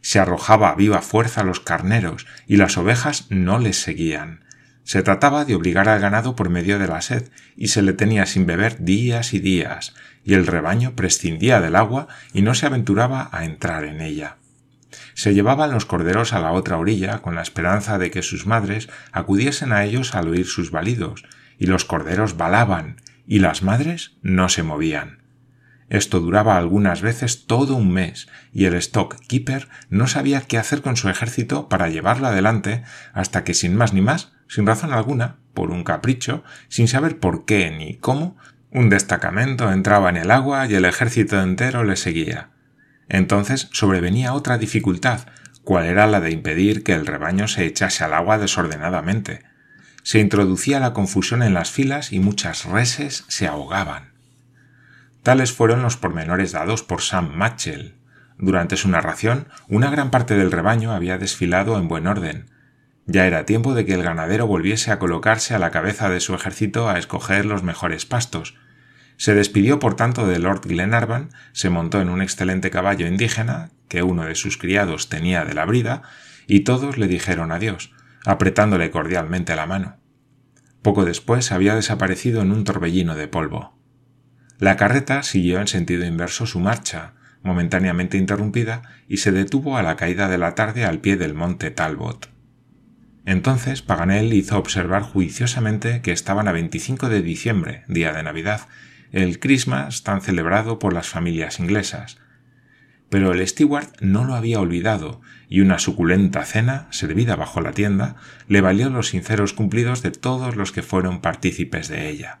Se 0.00 0.18
arrojaba 0.18 0.70
a 0.70 0.74
viva 0.74 1.02
fuerza 1.02 1.42
a 1.42 1.44
los 1.44 1.60
carneros 1.60 2.26
y 2.48 2.56
las 2.56 2.76
ovejas 2.76 3.26
no 3.30 3.60
les 3.60 3.80
seguían. 3.80 4.44
Se 4.82 5.04
trataba 5.04 5.44
de 5.44 5.54
obligar 5.54 5.88
al 5.88 6.00
ganado 6.00 6.34
por 6.34 6.50
medio 6.50 6.80
de 6.80 6.88
la 6.88 7.00
sed, 7.00 7.30
y 7.56 7.68
se 7.68 7.82
le 7.82 7.92
tenía 7.92 8.26
sin 8.26 8.44
beber 8.44 8.82
días 8.82 9.34
y 9.34 9.38
días, 9.38 9.94
y 10.24 10.34
el 10.34 10.48
rebaño 10.48 10.96
prescindía 10.96 11.60
del 11.60 11.76
agua 11.76 12.08
y 12.32 12.42
no 12.42 12.56
se 12.56 12.66
aventuraba 12.66 13.28
a 13.30 13.44
entrar 13.44 13.84
en 13.84 14.00
ella. 14.00 14.37
Se 15.14 15.34
llevaban 15.34 15.72
los 15.72 15.84
corderos 15.84 16.32
a 16.32 16.40
la 16.40 16.52
otra 16.52 16.78
orilla 16.78 17.20
con 17.20 17.34
la 17.34 17.42
esperanza 17.42 17.98
de 17.98 18.10
que 18.10 18.22
sus 18.22 18.46
madres 18.46 18.88
acudiesen 19.12 19.72
a 19.72 19.84
ellos 19.84 20.14
al 20.14 20.28
oír 20.28 20.46
sus 20.46 20.70
balidos, 20.70 21.24
y 21.58 21.66
los 21.66 21.84
corderos 21.84 22.36
balaban, 22.36 23.00
y 23.26 23.40
las 23.40 23.62
madres 23.62 24.12
no 24.22 24.48
se 24.48 24.62
movían. 24.62 25.18
Esto 25.90 26.20
duraba 26.20 26.58
algunas 26.58 27.00
veces 27.00 27.46
todo 27.46 27.74
un 27.74 27.92
mes, 27.92 28.28
y 28.52 28.66
el 28.66 28.80
stockkeeper 28.80 29.68
no 29.88 30.06
sabía 30.06 30.42
qué 30.42 30.58
hacer 30.58 30.82
con 30.82 30.96
su 30.96 31.08
ejército 31.08 31.68
para 31.68 31.88
llevarlo 31.88 32.26
adelante 32.26 32.82
hasta 33.14 33.42
que 33.42 33.54
sin 33.54 33.74
más 33.74 33.94
ni 33.94 34.02
más, 34.02 34.32
sin 34.48 34.66
razón 34.66 34.92
alguna, 34.92 35.36
por 35.54 35.70
un 35.70 35.84
capricho, 35.84 36.44
sin 36.68 36.88
saber 36.88 37.18
por 37.18 37.46
qué 37.46 37.70
ni 37.70 37.96
cómo, 37.96 38.36
un 38.70 38.90
destacamento 38.90 39.72
entraba 39.72 40.10
en 40.10 40.18
el 40.18 40.30
agua 40.30 40.66
y 40.66 40.74
el 40.74 40.84
ejército 40.84 41.40
entero 41.40 41.84
le 41.84 41.96
seguía. 41.96 42.50
Entonces 43.08 43.68
sobrevenía 43.72 44.34
otra 44.34 44.58
dificultad, 44.58 45.26
cual 45.64 45.86
era 45.86 46.06
la 46.06 46.20
de 46.20 46.30
impedir 46.30 46.82
que 46.82 46.94
el 46.94 47.06
rebaño 47.06 47.48
se 47.48 47.64
echase 47.64 48.04
al 48.04 48.14
agua 48.14 48.38
desordenadamente. 48.38 49.42
Se 50.02 50.18
introducía 50.18 50.80
la 50.80 50.92
confusión 50.94 51.42
en 51.42 51.54
las 51.54 51.70
filas 51.70 52.12
y 52.12 52.20
muchas 52.20 52.64
reses 52.64 53.24
se 53.28 53.46
ahogaban. 53.46 54.12
Tales 55.22 55.52
fueron 55.52 55.82
los 55.82 55.96
pormenores 55.96 56.52
dados 56.52 56.82
por 56.82 57.02
Sam 57.02 57.34
Matchell. 57.34 57.96
Durante 58.38 58.76
su 58.76 58.88
narración, 58.88 59.48
una 59.68 59.90
gran 59.90 60.10
parte 60.10 60.36
del 60.36 60.52
rebaño 60.52 60.92
había 60.92 61.18
desfilado 61.18 61.76
en 61.76 61.88
buen 61.88 62.06
orden. 62.06 62.50
Ya 63.04 63.26
era 63.26 63.44
tiempo 63.44 63.74
de 63.74 63.84
que 63.84 63.94
el 63.94 64.02
ganadero 64.02 64.46
volviese 64.46 64.92
a 64.92 64.98
colocarse 64.98 65.54
a 65.54 65.58
la 65.58 65.70
cabeza 65.70 66.08
de 66.08 66.20
su 66.20 66.34
ejército 66.34 66.88
a 66.88 66.98
escoger 66.98 67.44
los 67.44 67.62
mejores 67.62 68.06
pastos, 68.06 68.54
se 69.18 69.34
despidió 69.34 69.80
por 69.80 69.96
tanto 69.96 70.26
de 70.26 70.38
Lord 70.38 70.62
Glenarvan, 70.66 71.30
se 71.52 71.70
montó 71.70 72.00
en 72.00 72.08
un 72.08 72.22
excelente 72.22 72.70
caballo 72.70 73.06
indígena 73.06 73.70
que 73.88 74.04
uno 74.04 74.24
de 74.24 74.36
sus 74.36 74.56
criados 74.56 75.08
tenía 75.08 75.44
de 75.44 75.54
la 75.54 75.66
brida, 75.66 76.02
y 76.46 76.60
todos 76.60 76.96
le 76.98 77.08
dijeron 77.08 77.50
adiós, 77.50 77.92
apretándole 78.24 78.90
cordialmente 78.90 79.56
la 79.56 79.66
mano. 79.66 79.96
Poco 80.82 81.04
después 81.04 81.50
había 81.50 81.74
desaparecido 81.74 82.42
en 82.42 82.52
un 82.52 82.62
torbellino 82.62 83.16
de 83.16 83.26
polvo. 83.26 83.76
La 84.58 84.76
carreta 84.76 85.24
siguió 85.24 85.60
en 85.60 85.66
sentido 85.66 86.06
inverso 86.06 86.46
su 86.46 86.60
marcha, 86.60 87.14
momentáneamente 87.42 88.18
interrumpida, 88.18 88.82
y 89.08 89.16
se 89.16 89.32
detuvo 89.32 89.76
a 89.76 89.82
la 89.82 89.96
caída 89.96 90.28
de 90.28 90.38
la 90.38 90.54
tarde 90.54 90.84
al 90.84 91.00
pie 91.00 91.16
del 91.16 91.34
monte 91.34 91.72
Talbot. 91.72 92.30
Entonces 93.26 93.82
Paganel 93.82 94.32
hizo 94.32 94.56
observar 94.56 95.02
juiciosamente 95.02 96.02
que 96.02 96.12
estaban 96.12 96.46
a 96.46 96.52
25 96.52 97.08
de 97.08 97.20
diciembre, 97.20 97.82
día 97.88 98.12
de 98.12 98.22
Navidad, 98.22 98.62
el 99.12 99.40
Christmas 99.40 100.02
tan 100.02 100.20
celebrado 100.20 100.78
por 100.78 100.92
las 100.92 101.08
familias 101.08 101.60
inglesas. 101.60 102.18
Pero 103.08 103.32
el 103.32 103.46
steward 103.46 103.88
no 104.00 104.24
lo 104.24 104.34
había 104.34 104.60
olvidado, 104.60 105.20
y 105.48 105.60
una 105.60 105.78
suculenta 105.78 106.44
cena, 106.44 106.88
servida 106.90 107.36
bajo 107.36 107.60
la 107.60 107.72
tienda, 107.72 108.16
le 108.48 108.60
valió 108.60 108.90
los 108.90 109.08
sinceros 109.08 109.54
cumplidos 109.54 110.02
de 110.02 110.10
todos 110.10 110.56
los 110.56 110.72
que 110.72 110.82
fueron 110.82 111.20
partícipes 111.20 111.88
de 111.88 112.10
ella. 112.10 112.40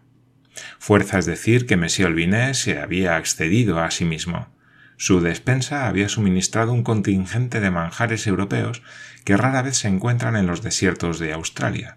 Fuerza 0.78 1.18
es 1.18 1.26
decir 1.26 1.66
que 1.66 1.76
Monsieur 1.76 2.10
Olbinet 2.10 2.54
se 2.54 2.78
había 2.78 3.16
excedido 3.18 3.80
a 3.80 3.90
sí 3.90 4.04
mismo. 4.04 4.48
Su 4.96 5.20
despensa 5.20 5.86
había 5.86 6.08
suministrado 6.08 6.72
un 6.72 6.82
contingente 6.82 7.60
de 7.60 7.70
manjares 7.70 8.26
europeos 8.26 8.82
que 9.24 9.36
rara 9.36 9.62
vez 9.62 9.78
se 9.78 9.88
encuentran 9.88 10.36
en 10.36 10.46
los 10.46 10.62
desiertos 10.62 11.18
de 11.18 11.32
Australia, 11.32 11.96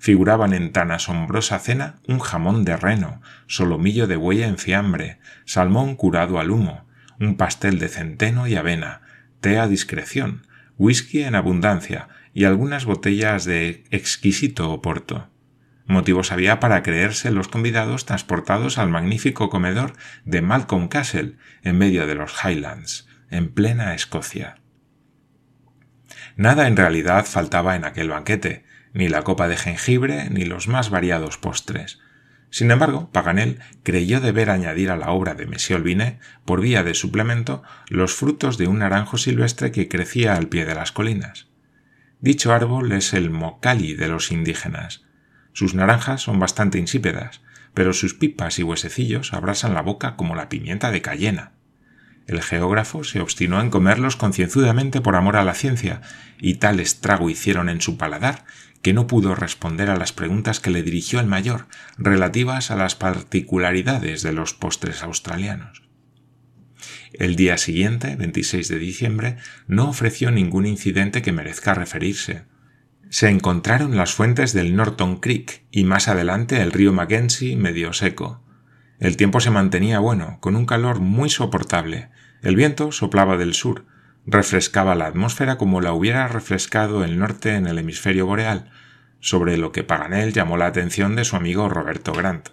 figuraban 0.00 0.54
en 0.54 0.72
tan 0.72 0.90
asombrosa 0.90 1.58
cena 1.58 1.96
un 2.08 2.18
jamón 2.20 2.64
de 2.64 2.76
reno, 2.76 3.20
solomillo 3.46 4.06
de 4.06 4.16
buey 4.16 4.42
en 4.42 4.56
fiambre, 4.56 5.18
salmón 5.44 5.94
curado 5.94 6.40
al 6.40 6.50
humo, 6.50 6.86
un 7.20 7.36
pastel 7.36 7.78
de 7.78 7.88
centeno 7.88 8.48
y 8.48 8.56
avena, 8.56 9.02
té 9.42 9.58
a 9.58 9.68
discreción, 9.68 10.46
whisky 10.78 11.22
en 11.22 11.34
abundancia 11.34 12.08
y 12.32 12.44
algunas 12.44 12.86
botellas 12.86 13.44
de 13.44 13.84
exquisito 13.90 14.70
oporto. 14.70 15.28
Motivos 15.84 16.32
había 16.32 16.60
para 16.60 16.82
creerse 16.82 17.30
los 17.30 17.48
convidados 17.48 18.06
transportados 18.06 18.78
al 18.78 18.88
magnífico 18.88 19.50
comedor 19.50 19.92
de 20.24 20.40
Malcolm 20.40 20.88
Castle, 20.88 21.36
en 21.62 21.76
medio 21.76 22.06
de 22.06 22.14
los 22.14 22.32
Highlands, 22.42 23.06
en 23.28 23.52
plena 23.52 23.94
Escocia. 23.94 24.56
Nada 26.36 26.68
en 26.68 26.76
realidad 26.76 27.26
faltaba 27.26 27.76
en 27.76 27.84
aquel 27.84 28.08
banquete, 28.08 28.64
ni 28.92 29.08
la 29.08 29.22
copa 29.22 29.48
de 29.48 29.56
jengibre, 29.56 30.28
ni 30.30 30.44
los 30.44 30.68
más 30.68 30.90
variados 30.90 31.38
postres. 31.38 32.00
Sin 32.50 32.70
embargo, 32.70 33.10
Paganel 33.12 33.60
creyó 33.84 34.20
deber 34.20 34.50
añadir 34.50 34.90
a 34.90 34.96
la 34.96 35.10
obra 35.10 35.34
de 35.34 35.46
Monsieur 35.46 35.82
Binet, 35.82 36.18
por 36.44 36.60
vía 36.60 36.82
de 36.82 36.94
suplemento, 36.94 37.62
los 37.88 38.14
frutos 38.14 38.58
de 38.58 38.66
un 38.66 38.80
naranjo 38.80 39.18
silvestre 39.18 39.70
que 39.70 39.88
crecía 39.88 40.34
al 40.34 40.48
pie 40.48 40.64
de 40.64 40.74
las 40.74 40.90
colinas. 40.90 41.46
Dicho 42.18 42.52
árbol 42.52 42.90
es 42.92 43.14
el 43.14 43.30
mocali 43.30 43.94
de 43.94 44.08
los 44.08 44.32
indígenas. 44.32 45.04
Sus 45.52 45.74
naranjas 45.74 46.22
son 46.22 46.38
bastante 46.38 46.78
insípidas, 46.78 47.40
pero 47.72 47.92
sus 47.92 48.14
pipas 48.14 48.58
y 48.58 48.64
huesecillos 48.64 49.32
abrasan 49.32 49.74
la 49.74 49.82
boca 49.82 50.16
como 50.16 50.34
la 50.34 50.48
pimienta 50.48 50.90
de 50.90 51.02
cayena. 51.02 51.52
El 52.30 52.42
geógrafo 52.42 53.02
se 53.02 53.20
obstinó 53.20 53.60
en 53.60 53.70
comerlos 53.70 54.14
concienzudamente 54.14 55.00
por 55.00 55.16
amor 55.16 55.34
a 55.34 55.42
la 55.42 55.52
ciencia, 55.52 56.00
y 56.40 56.54
tal 56.54 56.78
estrago 56.78 57.28
hicieron 57.28 57.68
en 57.68 57.80
su 57.80 57.96
paladar 57.96 58.44
que 58.82 58.92
no 58.92 59.08
pudo 59.08 59.34
responder 59.34 59.90
a 59.90 59.96
las 59.96 60.12
preguntas 60.12 60.60
que 60.60 60.70
le 60.70 60.84
dirigió 60.84 61.18
el 61.18 61.26
mayor 61.26 61.66
relativas 61.98 62.70
a 62.70 62.76
las 62.76 62.94
particularidades 62.94 64.22
de 64.22 64.32
los 64.32 64.54
postres 64.54 65.02
australianos. 65.02 65.82
El 67.12 67.34
día 67.34 67.58
siguiente, 67.58 68.14
26 68.14 68.68
de 68.68 68.78
diciembre, 68.78 69.36
no 69.66 69.88
ofreció 69.88 70.30
ningún 70.30 70.66
incidente 70.66 71.22
que 71.22 71.32
merezca 71.32 71.74
referirse. 71.74 72.44
Se 73.08 73.28
encontraron 73.28 73.96
las 73.96 74.14
fuentes 74.14 74.52
del 74.52 74.76
Norton 74.76 75.16
Creek 75.16 75.64
y 75.72 75.82
más 75.82 76.06
adelante 76.06 76.62
el 76.62 76.70
río 76.70 76.92
Mackenzie 76.92 77.56
medio 77.56 77.92
seco. 77.92 78.44
El 79.00 79.16
tiempo 79.16 79.40
se 79.40 79.50
mantenía 79.50 79.98
bueno, 79.98 80.38
con 80.40 80.54
un 80.54 80.66
calor 80.66 81.00
muy 81.00 81.28
soportable. 81.28 82.10
El 82.42 82.56
viento 82.56 82.92
soplaba 82.92 83.36
del 83.36 83.54
sur, 83.54 83.84
refrescaba 84.26 84.94
la 84.94 85.06
atmósfera 85.06 85.58
como 85.58 85.80
la 85.80 85.92
hubiera 85.92 86.28
refrescado 86.28 87.04
el 87.04 87.18
norte 87.18 87.54
en 87.54 87.66
el 87.66 87.78
hemisferio 87.78 88.26
boreal, 88.26 88.70
sobre 89.20 89.58
lo 89.58 89.72
que 89.72 89.84
Paganel 89.84 90.32
llamó 90.32 90.56
la 90.56 90.66
atención 90.66 91.16
de 91.16 91.24
su 91.24 91.36
amigo 91.36 91.68
Roberto 91.68 92.12
Grant. 92.12 92.50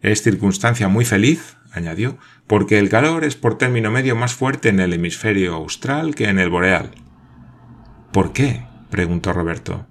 Es 0.00 0.22
circunstancia 0.22 0.88
muy 0.88 1.04
feliz, 1.04 1.56
añadió, 1.72 2.18
porque 2.46 2.78
el 2.78 2.88
calor 2.88 3.24
es 3.24 3.34
por 3.34 3.58
término 3.58 3.90
medio 3.90 4.14
más 4.14 4.34
fuerte 4.34 4.68
en 4.68 4.78
el 4.78 4.92
hemisferio 4.92 5.54
austral 5.54 6.14
que 6.14 6.28
en 6.28 6.38
el 6.38 6.50
boreal. 6.50 6.92
¿Por 8.12 8.32
qué? 8.32 8.64
preguntó 8.90 9.32
Roberto. 9.32 9.86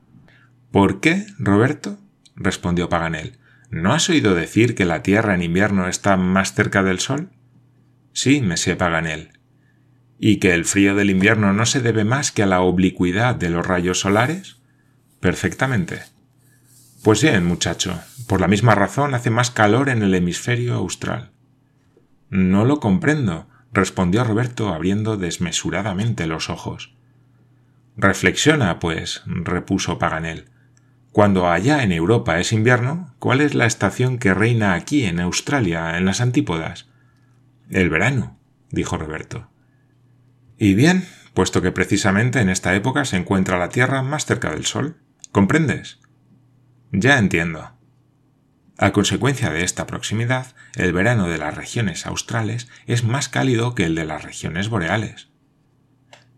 ¿Por 0.71 1.01
qué, 1.01 1.25
Roberto? 1.37 1.99
respondió 2.35 2.87
Paganel. 2.87 3.37
¿No 3.69 3.93
has 3.93 4.09
oído 4.09 4.33
decir 4.33 4.75
que 4.75 4.85
la 4.85 5.03
Tierra 5.03 5.35
en 5.35 5.43
invierno 5.43 5.87
está 5.89 6.15
más 6.15 6.53
cerca 6.53 6.83
del 6.83 6.99
Sol? 6.99 7.29
Sí, 8.17 8.41
monsieur 8.41 8.79
Paganel. 8.79 9.29
¿Y 10.17 10.37
que 10.37 10.55
el 10.55 10.65
frío 10.65 10.95
del 10.95 11.11
invierno 11.11 11.53
no 11.53 11.67
se 11.67 11.81
debe 11.81 12.03
más 12.03 12.31
que 12.31 12.41
a 12.41 12.47
la 12.47 12.61
oblicuidad 12.61 13.35
de 13.35 13.51
los 13.51 13.63
rayos 13.63 13.99
solares? 13.99 14.57
Perfectamente. 15.19 16.01
Pues 17.03 17.21
bien, 17.21 17.45
muchacho, 17.45 18.01
por 18.27 18.41
la 18.41 18.47
misma 18.47 18.73
razón 18.73 19.13
hace 19.13 19.29
más 19.29 19.51
calor 19.51 19.89
en 19.89 20.01
el 20.01 20.15
hemisferio 20.15 20.73
austral. 20.73 21.29
No 22.31 22.65
lo 22.65 22.79
comprendo, 22.79 23.47
respondió 23.71 24.23
Roberto 24.23 24.69
abriendo 24.69 25.17
desmesuradamente 25.17 26.25
los 26.25 26.49
ojos. 26.49 26.95
Reflexiona, 27.97 28.79
pues, 28.79 29.21
repuso 29.27 29.99
Paganel. 29.99 30.45
Cuando 31.11 31.51
allá 31.51 31.83
en 31.83 31.91
Europa 31.91 32.39
es 32.39 32.51
invierno, 32.51 33.13
¿cuál 33.19 33.41
es 33.41 33.53
la 33.53 33.67
estación 33.67 34.17
que 34.17 34.33
reina 34.33 34.73
aquí 34.73 35.05
en 35.05 35.19
Australia, 35.19 35.99
en 35.99 36.05
las 36.05 36.19
antípodas? 36.19 36.86
El 37.69 37.89
verano, 37.89 38.39
dijo 38.69 38.97
Roberto. 38.97 39.49
Y 40.57 40.73
bien, 40.73 41.05
puesto 41.33 41.61
que 41.61 41.71
precisamente 41.71 42.39
en 42.39 42.49
esta 42.49 42.73
época 42.75 43.05
se 43.05 43.17
encuentra 43.17 43.59
la 43.59 43.69
Tierra 43.69 44.01
más 44.01 44.25
cerca 44.25 44.51
del 44.51 44.65
Sol. 44.65 44.97
¿Comprendes? 45.31 45.99
Ya 46.91 47.19
entiendo. 47.19 47.73
A 48.77 48.91
consecuencia 48.91 49.49
de 49.49 49.63
esta 49.63 49.85
proximidad, 49.85 50.55
el 50.75 50.93
verano 50.93 51.27
de 51.27 51.37
las 51.37 51.55
regiones 51.55 52.05
australes 52.05 52.69
es 52.85 53.03
más 53.03 53.27
cálido 53.27 53.75
que 53.75 53.85
el 53.85 53.95
de 53.95 54.05
las 54.05 54.23
regiones 54.23 54.69
boreales. 54.69 55.29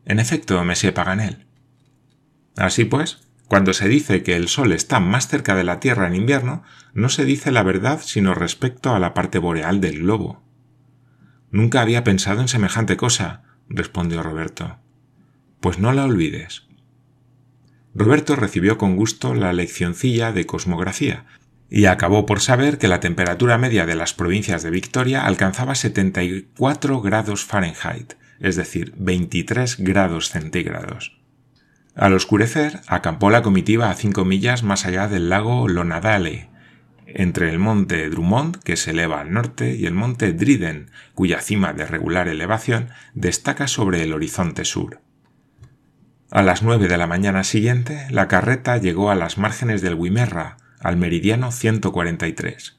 En 0.05 0.19
efecto, 0.19 0.63
Monsieur 0.63 0.93
Paganel. 0.93 1.45
Así 2.57 2.85
pues, 2.85 3.29
cuando 3.47 3.73
se 3.73 3.87
dice 3.87 4.23
que 4.23 4.35
el 4.35 4.47
Sol 4.47 4.71
está 4.71 4.99
más 4.99 5.27
cerca 5.27 5.55
de 5.55 5.63
la 5.63 5.79
Tierra 5.79 6.07
en 6.07 6.15
invierno, 6.15 6.63
no 6.93 7.09
se 7.09 7.25
dice 7.25 7.51
la 7.51 7.63
verdad 7.63 8.01
sino 8.03 8.33
respecto 8.33 8.95
a 8.95 8.99
la 8.99 9.13
parte 9.13 9.37
boreal 9.37 9.81
del 9.81 9.99
globo. 9.99 10.48
Nunca 11.51 11.81
había 11.81 12.03
pensado 12.03 12.41
en 12.41 12.47
semejante 12.47 12.97
cosa, 12.97 13.43
respondió 13.67 14.23
Roberto. 14.23 14.77
Pues 15.59 15.79
no 15.79 15.93
la 15.93 16.05
olvides. 16.05 16.67
Roberto 17.95 18.35
recibió 18.35 18.77
con 18.77 18.95
gusto 18.95 19.33
la 19.33 19.51
leccioncilla 19.53 20.31
de 20.31 20.45
cosmografía, 20.45 21.25
y 21.69 21.85
acabó 21.85 22.25
por 22.25 22.41
saber 22.41 22.77
que 22.77 22.87
la 22.87 22.99
temperatura 22.99 23.57
media 23.57 23.85
de 23.85 23.95
las 23.95 24.13
provincias 24.13 24.63
de 24.63 24.71
Victoria 24.71 25.25
alcanzaba 25.25 25.75
74 25.75 27.01
grados 27.01 27.45
Fahrenheit, 27.45 28.13
es 28.39 28.55
decir, 28.55 28.93
23 28.97 29.77
grados 29.79 30.29
centígrados. 30.29 31.19
Al 31.95 32.13
oscurecer, 32.13 32.81
acampó 32.87 33.29
la 33.29 33.41
comitiva 33.41 33.89
a 33.89 33.95
cinco 33.95 34.25
millas 34.25 34.63
más 34.63 34.85
allá 34.85 35.07
del 35.07 35.29
lago 35.29 35.67
Lonadale, 35.67 36.48
entre 37.15 37.49
el 37.49 37.59
monte 37.59 38.09
Drummond, 38.09 38.61
que 38.63 38.77
se 38.77 38.91
eleva 38.91 39.21
al 39.21 39.31
norte, 39.31 39.75
y 39.75 39.85
el 39.85 39.93
monte 39.93 40.33
Driden, 40.33 40.91
cuya 41.13 41.41
cima 41.41 41.73
de 41.73 41.85
regular 41.85 42.27
elevación 42.27 42.89
destaca 43.13 43.67
sobre 43.67 44.03
el 44.03 44.13
horizonte 44.13 44.65
sur. 44.65 45.01
A 46.31 46.43
las 46.43 46.61
nueve 46.61 46.87
de 46.87 46.97
la 46.97 47.07
mañana 47.07 47.43
siguiente, 47.43 48.07
la 48.11 48.27
carreta 48.27 48.77
llegó 48.77 49.09
a 49.09 49.15
las 49.15 49.37
márgenes 49.37 49.81
del 49.81 49.95
Wimerra, 49.95 50.57
al 50.79 50.95
meridiano 50.95 51.51
143. 51.51 52.77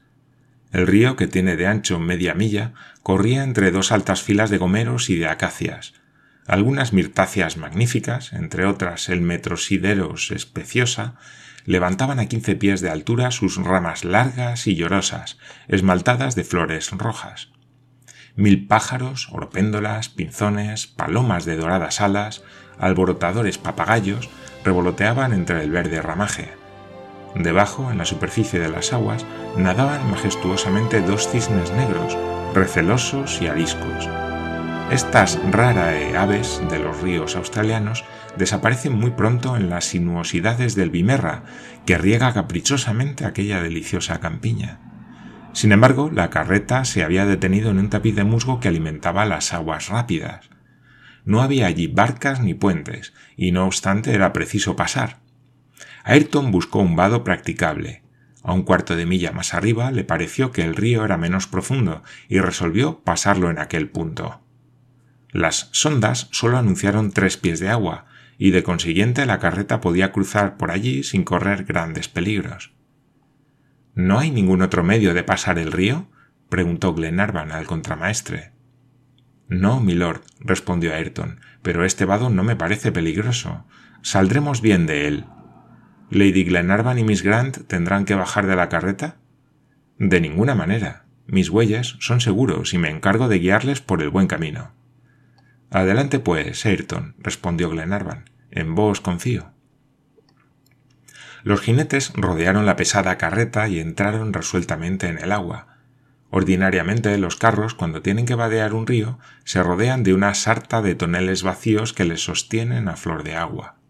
El 0.71 0.87
río, 0.87 1.17
que 1.17 1.27
tiene 1.27 1.57
de 1.57 1.67
ancho 1.67 1.99
media 1.99 2.33
milla, 2.33 2.73
corría 3.03 3.43
entre 3.43 3.71
dos 3.71 3.91
altas 3.91 4.21
filas 4.21 4.49
de 4.49 4.57
gomeros 4.57 5.09
y 5.09 5.17
de 5.17 5.27
acacias. 5.27 6.00
Algunas 6.47 6.91
mirtáceas 6.91 7.57
magníficas, 7.57 8.33
entre 8.33 8.65
otras 8.65 9.09
el 9.09 9.21
metrosideros 9.21 10.31
especiosa, 10.31 11.15
levantaban 11.65 12.19
a 12.19 12.25
quince 12.25 12.55
pies 12.55 12.81
de 12.81 12.89
altura 12.89 13.31
sus 13.31 13.57
ramas 13.57 14.03
largas 14.03 14.67
y 14.67 14.75
llorosas, 14.75 15.37
esmaltadas 15.67 16.35
de 16.35 16.43
flores 16.43 16.91
rojas. 16.91 17.49
Mil 18.35 18.67
pájaros, 18.67 19.27
oropéndolas, 19.31 20.09
pinzones, 20.09 20.87
palomas 20.87 21.45
de 21.45 21.57
doradas 21.57 22.01
alas, 22.01 22.43
alborotadores 22.79 23.57
papagayos, 23.57 24.29
revoloteaban 24.63 25.33
entre 25.33 25.63
el 25.63 25.71
verde 25.71 26.01
ramaje. 26.01 26.49
Debajo, 27.35 27.91
en 27.91 27.97
la 27.97 28.05
superficie 28.05 28.59
de 28.59 28.69
las 28.69 28.93
aguas, 28.93 29.25
nadaban 29.57 30.09
majestuosamente 30.09 31.01
dos 31.01 31.27
cisnes 31.29 31.71
negros, 31.71 32.17
recelosos 32.53 33.41
y 33.41 33.47
ariscos. 33.47 34.30
Estas 34.91 35.39
rarae 35.49 36.17
aves 36.17 36.61
de 36.69 36.77
los 36.77 36.99
ríos 36.99 37.37
australianos 37.37 38.03
desaparecen 38.35 38.91
muy 38.91 39.11
pronto 39.11 39.55
en 39.55 39.69
las 39.69 39.85
sinuosidades 39.85 40.75
del 40.75 40.89
Bimerra, 40.89 41.43
que 41.85 41.97
riega 41.97 42.33
caprichosamente 42.33 43.23
aquella 43.23 43.63
deliciosa 43.63 44.19
campiña. 44.19 44.81
Sin 45.53 45.71
embargo, 45.71 46.11
la 46.11 46.29
carreta 46.29 46.83
se 46.83 47.05
había 47.05 47.25
detenido 47.25 47.71
en 47.71 47.79
un 47.79 47.89
tapiz 47.89 48.17
de 48.17 48.25
musgo 48.25 48.59
que 48.59 48.67
alimentaba 48.67 49.23
las 49.23 49.53
aguas 49.53 49.87
rápidas. 49.87 50.49
No 51.23 51.41
había 51.41 51.67
allí 51.67 51.87
barcas 51.87 52.41
ni 52.41 52.53
puentes, 52.53 53.13
y 53.37 53.53
no 53.53 53.67
obstante 53.67 54.13
era 54.13 54.33
preciso 54.33 54.75
pasar. 54.75 55.19
Ayrton 56.03 56.51
buscó 56.51 56.79
un 56.79 56.97
vado 56.97 57.23
practicable. 57.23 58.03
A 58.43 58.51
un 58.51 58.63
cuarto 58.63 58.97
de 58.97 59.05
milla 59.05 59.31
más 59.31 59.53
arriba 59.53 59.89
le 59.91 60.03
pareció 60.03 60.51
que 60.51 60.63
el 60.63 60.75
río 60.75 61.05
era 61.05 61.15
menos 61.15 61.47
profundo 61.47 62.03
y 62.27 62.39
resolvió 62.39 62.99
pasarlo 63.05 63.49
en 63.49 63.57
aquel 63.57 63.89
punto. 63.89 64.40
Las 65.31 65.69
sondas 65.71 66.27
solo 66.31 66.57
anunciaron 66.57 67.11
tres 67.11 67.37
pies 67.37 67.59
de 67.59 67.69
agua, 67.69 68.05
y 68.37 68.51
de 68.51 68.63
consiguiente 68.63 69.25
la 69.25 69.39
carreta 69.39 69.81
podía 69.81 70.11
cruzar 70.11 70.57
por 70.57 70.71
allí 70.71 71.03
sin 71.03 71.23
correr 71.23 71.63
grandes 71.63 72.07
peligros. 72.07 72.73
¿No 73.93 74.19
hay 74.19 74.31
ningún 74.31 74.61
otro 74.61 74.83
medio 74.83 75.13
de 75.13 75.23
pasar 75.23 75.59
el 75.59 75.71
río? 75.71 76.07
preguntó 76.49 76.93
Glenarvan 76.93 77.51
al 77.51 77.65
contramaestre. 77.65 78.51
No, 79.47 79.79
milord, 79.79 80.21
respondió 80.39 80.93
Ayrton, 80.93 81.39
pero 81.61 81.85
este 81.85 82.05
vado 82.05 82.29
no 82.29 82.43
me 82.43 82.55
parece 82.55 82.91
peligroso. 82.91 83.65
Saldremos 84.01 84.61
bien 84.61 84.85
de 84.85 85.07
él. 85.07 85.25
¿Lady 86.09 86.43
Glenarvan 86.43 86.99
y 86.99 87.03
Miss 87.03 87.21
Grant 87.21 87.67
tendrán 87.67 88.05
que 88.05 88.15
bajar 88.15 88.47
de 88.47 88.55
la 88.55 88.69
carreta? 88.69 89.17
De 89.97 90.19
ninguna 90.19 90.55
manera. 90.55 91.05
Mis 91.27 91.49
huellas 91.49 91.95
son 91.99 92.21
seguros 92.21 92.73
y 92.73 92.77
me 92.77 92.89
encargo 92.89 93.27
de 93.27 93.39
guiarles 93.39 93.81
por 93.81 94.01
el 94.01 94.09
buen 94.09 94.27
camino. 94.27 94.71
Adelante, 95.71 96.19
pues, 96.19 96.65
Ayrton, 96.65 97.15
respondió 97.17 97.69
Glenarvan. 97.69 98.29
En 98.51 98.75
vos 98.75 99.01
confío. 99.01 99.51
Los 101.43 101.61
jinetes 101.61 102.13
rodearon 102.13 102.67
la 102.67 102.75
pesada 102.75 103.17
carreta 103.17 103.67
y 103.67 103.79
entraron 103.79 104.33
resueltamente 104.33 105.07
en 105.07 105.17
el 105.17 105.31
agua. 105.31 105.79
Ordinariamente 106.29 107.17
los 107.17 107.35
carros, 107.35 107.73
cuando 107.73 108.03
tienen 108.03 108.25
que 108.25 108.35
vadear 108.35 108.73
un 108.73 108.85
río, 108.85 109.17
se 109.43 109.63
rodean 109.63 110.03
de 110.03 110.13
una 110.13 110.35
sarta 110.35 110.83
de 110.83 110.93
toneles 110.93 111.41
vacíos 111.41 111.93
que 111.93 112.05
les 112.05 112.23
sostienen 112.23 112.87
a 112.87 112.95
flor 112.95 113.23
de 113.23 113.35
agua 113.35 113.81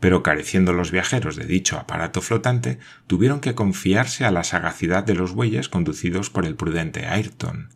pero 0.00 0.22
careciendo 0.22 0.72
los 0.72 0.90
viajeros 0.90 1.36
de 1.36 1.44
dicho 1.44 1.78
aparato 1.78 2.22
flotante, 2.22 2.78
tuvieron 3.06 3.40
que 3.40 3.54
confiarse 3.54 4.24
a 4.24 4.30
la 4.30 4.44
sagacidad 4.44 5.04
de 5.04 5.14
los 5.14 5.34
bueyes 5.34 5.68
conducidos 5.68 6.30
por 6.30 6.46
el 6.46 6.56
prudente 6.56 7.06
Ayrton. 7.06 7.68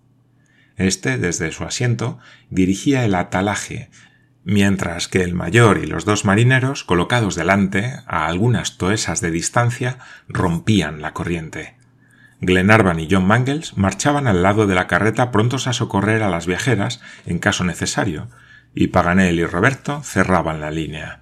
Este, 0.77 1.19
desde 1.19 1.53
su 1.53 1.65
asiento, 1.65 2.19
dirigía 2.51 3.05
el 3.05 3.15
atalaje, 3.15 3.91
mientras 4.45 5.09
que 5.09 5.23
el 5.23 5.35
mayor 5.35 5.79
y 5.79 5.87
los 5.87 6.05
dos 6.05 6.25
marineros, 6.25 6.85
colocados 6.85 7.35
delante, 7.35 8.01
a 8.07 8.27
algunas 8.27 8.77
toesas 8.77 9.21
de 9.21 9.31
distancia, 9.31 9.99
rompían 10.29 11.01
la 11.01 11.13
corriente. 11.13 11.77
Glenarvan 12.41 13.01
y 13.01 13.09
John 13.11 13.27
Mangles 13.27 13.77
marchaban 13.77 14.27
al 14.27 14.43
lado 14.43 14.67
de 14.67 14.75
la 14.75 14.87
carreta 14.87 15.31
prontos 15.31 15.67
a 15.67 15.73
socorrer 15.73 16.23
a 16.23 16.29
las 16.29 16.47
viajeras 16.47 17.01
en 17.27 17.39
caso 17.39 17.65
necesario, 17.65 18.29
y 18.75 18.89
Paganel 18.89 19.39
y 19.39 19.47
Roberto 19.47 20.03
cerraban 20.03 20.61
la 20.61 20.71
línea. 20.71 21.21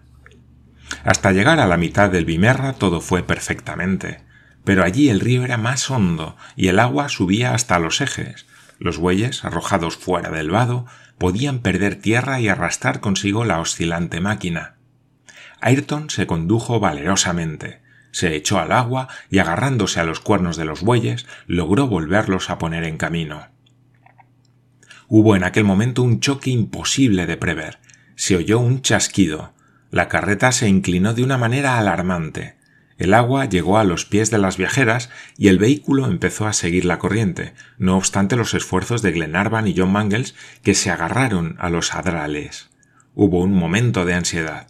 Hasta 1.04 1.32
llegar 1.32 1.60
a 1.60 1.66
la 1.66 1.76
mitad 1.76 2.10
del 2.10 2.24
Bimerra 2.24 2.74
todo 2.74 3.00
fue 3.00 3.22
perfectamente, 3.22 4.24
pero 4.64 4.84
allí 4.84 5.08
el 5.08 5.20
río 5.20 5.44
era 5.44 5.56
más 5.56 5.90
hondo 5.90 6.36
y 6.56 6.68
el 6.68 6.78
agua 6.78 7.08
subía 7.08 7.54
hasta 7.54 7.78
los 7.78 8.00
ejes. 8.00 8.46
Los 8.82 8.98
bueyes, 8.98 9.44
arrojados 9.44 9.96
fuera 9.96 10.30
del 10.30 10.50
vado, 10.50 10.86
podían 11.16 11.60
perder 11.60 11.94
tierra 11.94 12.40
y 12.40 12.48
arrastrar 12.48 12.98
consigo 12.98 13.44
la 13.44 13.60
oscilante 13.60 14.20
máquina. 14.20 14.74
Ayrton 15.60 16.10
se 16.10 16.26
condujo 16.26 16.80
valerosamente, 16.80 17.80
se 18.10 18.34
echó 18.34 18.58
al 18.58 18.72
agua 18.72 19.06
y 19.30 19.38
agarrándose 19.38 20.00
a 20.00 20.04
los 20.04 20.18
cuernos 20.18 20.56
de 20.56 20.64
los 20.64 20.82
bueyes 20.82 21.26
logró 21.46 21.86
volverlos 21.86 22.50
a 22.50 22.58
poner 22.58 22.82
en 22.82 22.96
camino. 22.96 23.46
Hubo 25.06 25.36
en 25.36 25.44
aquel 25.44 25.62
momento 25.62 26.02
un 26.02 26.18
choque 26.18 26.50
imposible 26.50 27.26
de 27.26 27.36
prever. 27.36 27.78
Se 28.16 28.34
oyó 28.34 28.58
un 28.58 28.82
chasquido. 28.82 29.54
La 29.92 30.08
carreta 30.08 30.50
se 30.50 30.68
inclinó 30.68 31.14
de 31.14 31.22
una 31.22 31.38
manera 31.38 31.78
alarmante. 31.78 32.56
El 33.02 33.14
agua 33.14 33.46
llegó 33.46 33.78
a 33.78 33.84
los 33.84 34.04
pies 34.04 34.30
de 34.30 34.38
las 34.38 34.56
viajeras 34.56 35.10
y 35.36 35.48
el 35.48 35.58
vehículo 35.58 36.06
empezó 36.06 36.46
a 36.46 36.52
seguir 36.52 36.84
la 36.84 37.00
corriente, 37.00 37.52
no 37.76 37.96
obstante 37.96 38.36
los 38.36 38.54
esfuerzos 38.54 39.02
de 39.02 39.10
Glenarvan 39.10 39.66
y 39.66 39.74
John 39.76 39.90
Mangles 39.90 40.36
que 40.62 40.76
se 40.76 40.88
agarraron 40.88 41.56
a 41.58 41.68
los 41.68 41.96
adrales. 41.96 42.70
Hubo 43.16 43.40
un 43.40 43.54
momento 43.54 44.04
de 44.04 44.14
ansiedad. 44.14 44.68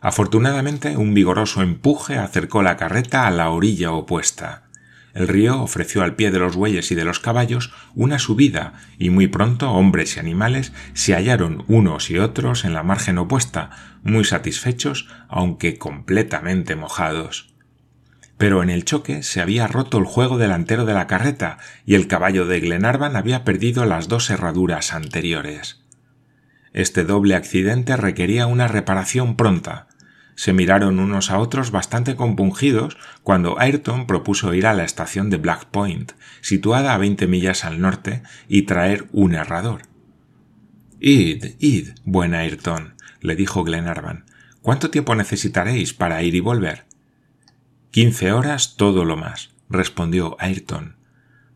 Afortunadamente, 0.00 0.96
un 0.96 1.14
vigoroso 1.14 1.62
empuje 1.62 2.18
acercó 2.18 2.60
la 2.64 2.76
carreta 2.76 3.28
a 3.28 3.30
la 3.30 3.50
orilla 3.50 3.92
opuesta. 3.92 4.64
El 5.14 5.28
río 5.28 5.60
ofreció 5.60 6.02
al 6.02 6.14
pie 6.16 6.30
de 6.30 6.38
los 6.38 6.56
bueyes 6.56 6.90
y 6.90 6.94
de 6.94 7.04
los 7.04 7.20
caballos 7.20 7.72
una 7.94 8.18
subida, 8.18 8.74
y 8.98 9.10
muy 9.10 9.26
pronto 9.26 9.70
hombres 9.70 10.16
y 10.16 10.20
animales 10.20 10.72
se 10.94 11.14
hallaron 11.14 11.64
unos 11.68 12.10
y 12.10 12.18
otros 12.18 12.64
en 12.64 12.72
la 12.72 12.82
margen 12.82 13.18
opuesta, 13.18 13.70
muy 14.02 14.24
satisfechos, 14.24 15.08
aunque 15.28 15.76
completamente 15.76 16.76
mojados. 16.76 17.52
Pero 18.38 18.62
en 18.62 18.70
el 18.70 18.84
choque 18.84 19.22
se 19.22 19.40
había 19.40 19.68
roto 19.68 19.98
el 19.98 20.04
juego 20.04 20.38
delantero 20.38 20.84
de 20.86 20.94
la 20.94 21.06
carreta 21.06 21.58
y 21.84 21.94
el 21.94 22.08
caballo 22.08 22.46
de 22.46 22.60
Glenarvan 22.60 23.14
había 23.14 23.44
perdido 23.44 23.84
las 23.84 24.08
dos 24.08 24.30
herraduras 24.30 24.94
anteriores. 24.94 25.82
Este 26.72 27.04
doble 27.04 27.34
accidente 27.34 27.96
requería 27.96 28.46
una 28.46 28.66
reparación 28.66 29.36
pronta, 29.36 29.88
se 30.34 30.52
miraron 30.52 30.98
unos 30.98 31.30
a 31.30 31.38
otros 31.38 31.70
bastante 31.70 32.16
compungidos 32.16 32.96
cuando 33.22 33.58
Ayrton 33.60 34.06
propuso 34.06 34.54
ir 34.54 34.66
a 34.66 34.74
la 34.74 34.84
estación 34.84 35.30
de 35.30 35.36
Black 35.36 35.66
Point, 35.66 36.12
situada 36.40 36.94
a 36.94 36.98
veinte 36.98 37.26
millas 37.26 37.64
al 37.64 37.80
norte, 37.80 38.22
y 38.48 38.62
traer 38.62 39.08
un 39.12 39.34
herrador. 39.34 39.82
Id, 41.00 41.56
id, 41.58 41.88
buen 42.04 42.34
Ayrton, 42.34 42.94
le 43.20 43.36
dijo 43.36 43.64
Glenarvan. 43.64 44.24
¿Cuánto 44.60 44.90
tiempo 44.90 45.14
necesitaréis 45.14 45.92
para 45.92 46.22
ir 46.22 46.34
y 46.34 46.40
volver? 46.40 46.84
Quince 47.90 48.32
horas 48.32 48.76
todo 48.76 49.04
lo 49.04 49.16
más, 49.16 49.50
respondió 49.68 50.36
Ayrton. 50.38 50.96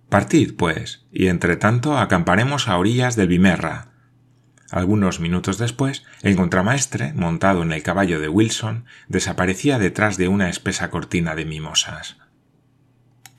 Partid, 0.08 0.54
pues, 0.56 1.06
y 1.12 1.28
entre 1.28 1.56
tanto 1.56 1.98
acamparemos 1.98 2.68
a 2.68 2.76
orillas 2.76 3.16
del 3.16 3.28
Bimerra. 3.28 3.92
Algunos 4.70 5.20
minutos 5.20 5.58
después, 5.58 6.04
el 6.22 6.36
contramaestre, 6.36 7.12
montado 7.12 7.62
en 7.62 7.72
el 7.72 7.82
caballo 7.82 8.20
de 8.20 8.28
Wilson, 8.28 8.84
desaparecía 9.08 9.78
detrás 9.78 10.16
de 10.16 10.28
una 10.28 10.48
espesa 10.48 10.90
cortina 10.90 11.34
de 11.34 11.44
mimosas. 11.44 12.16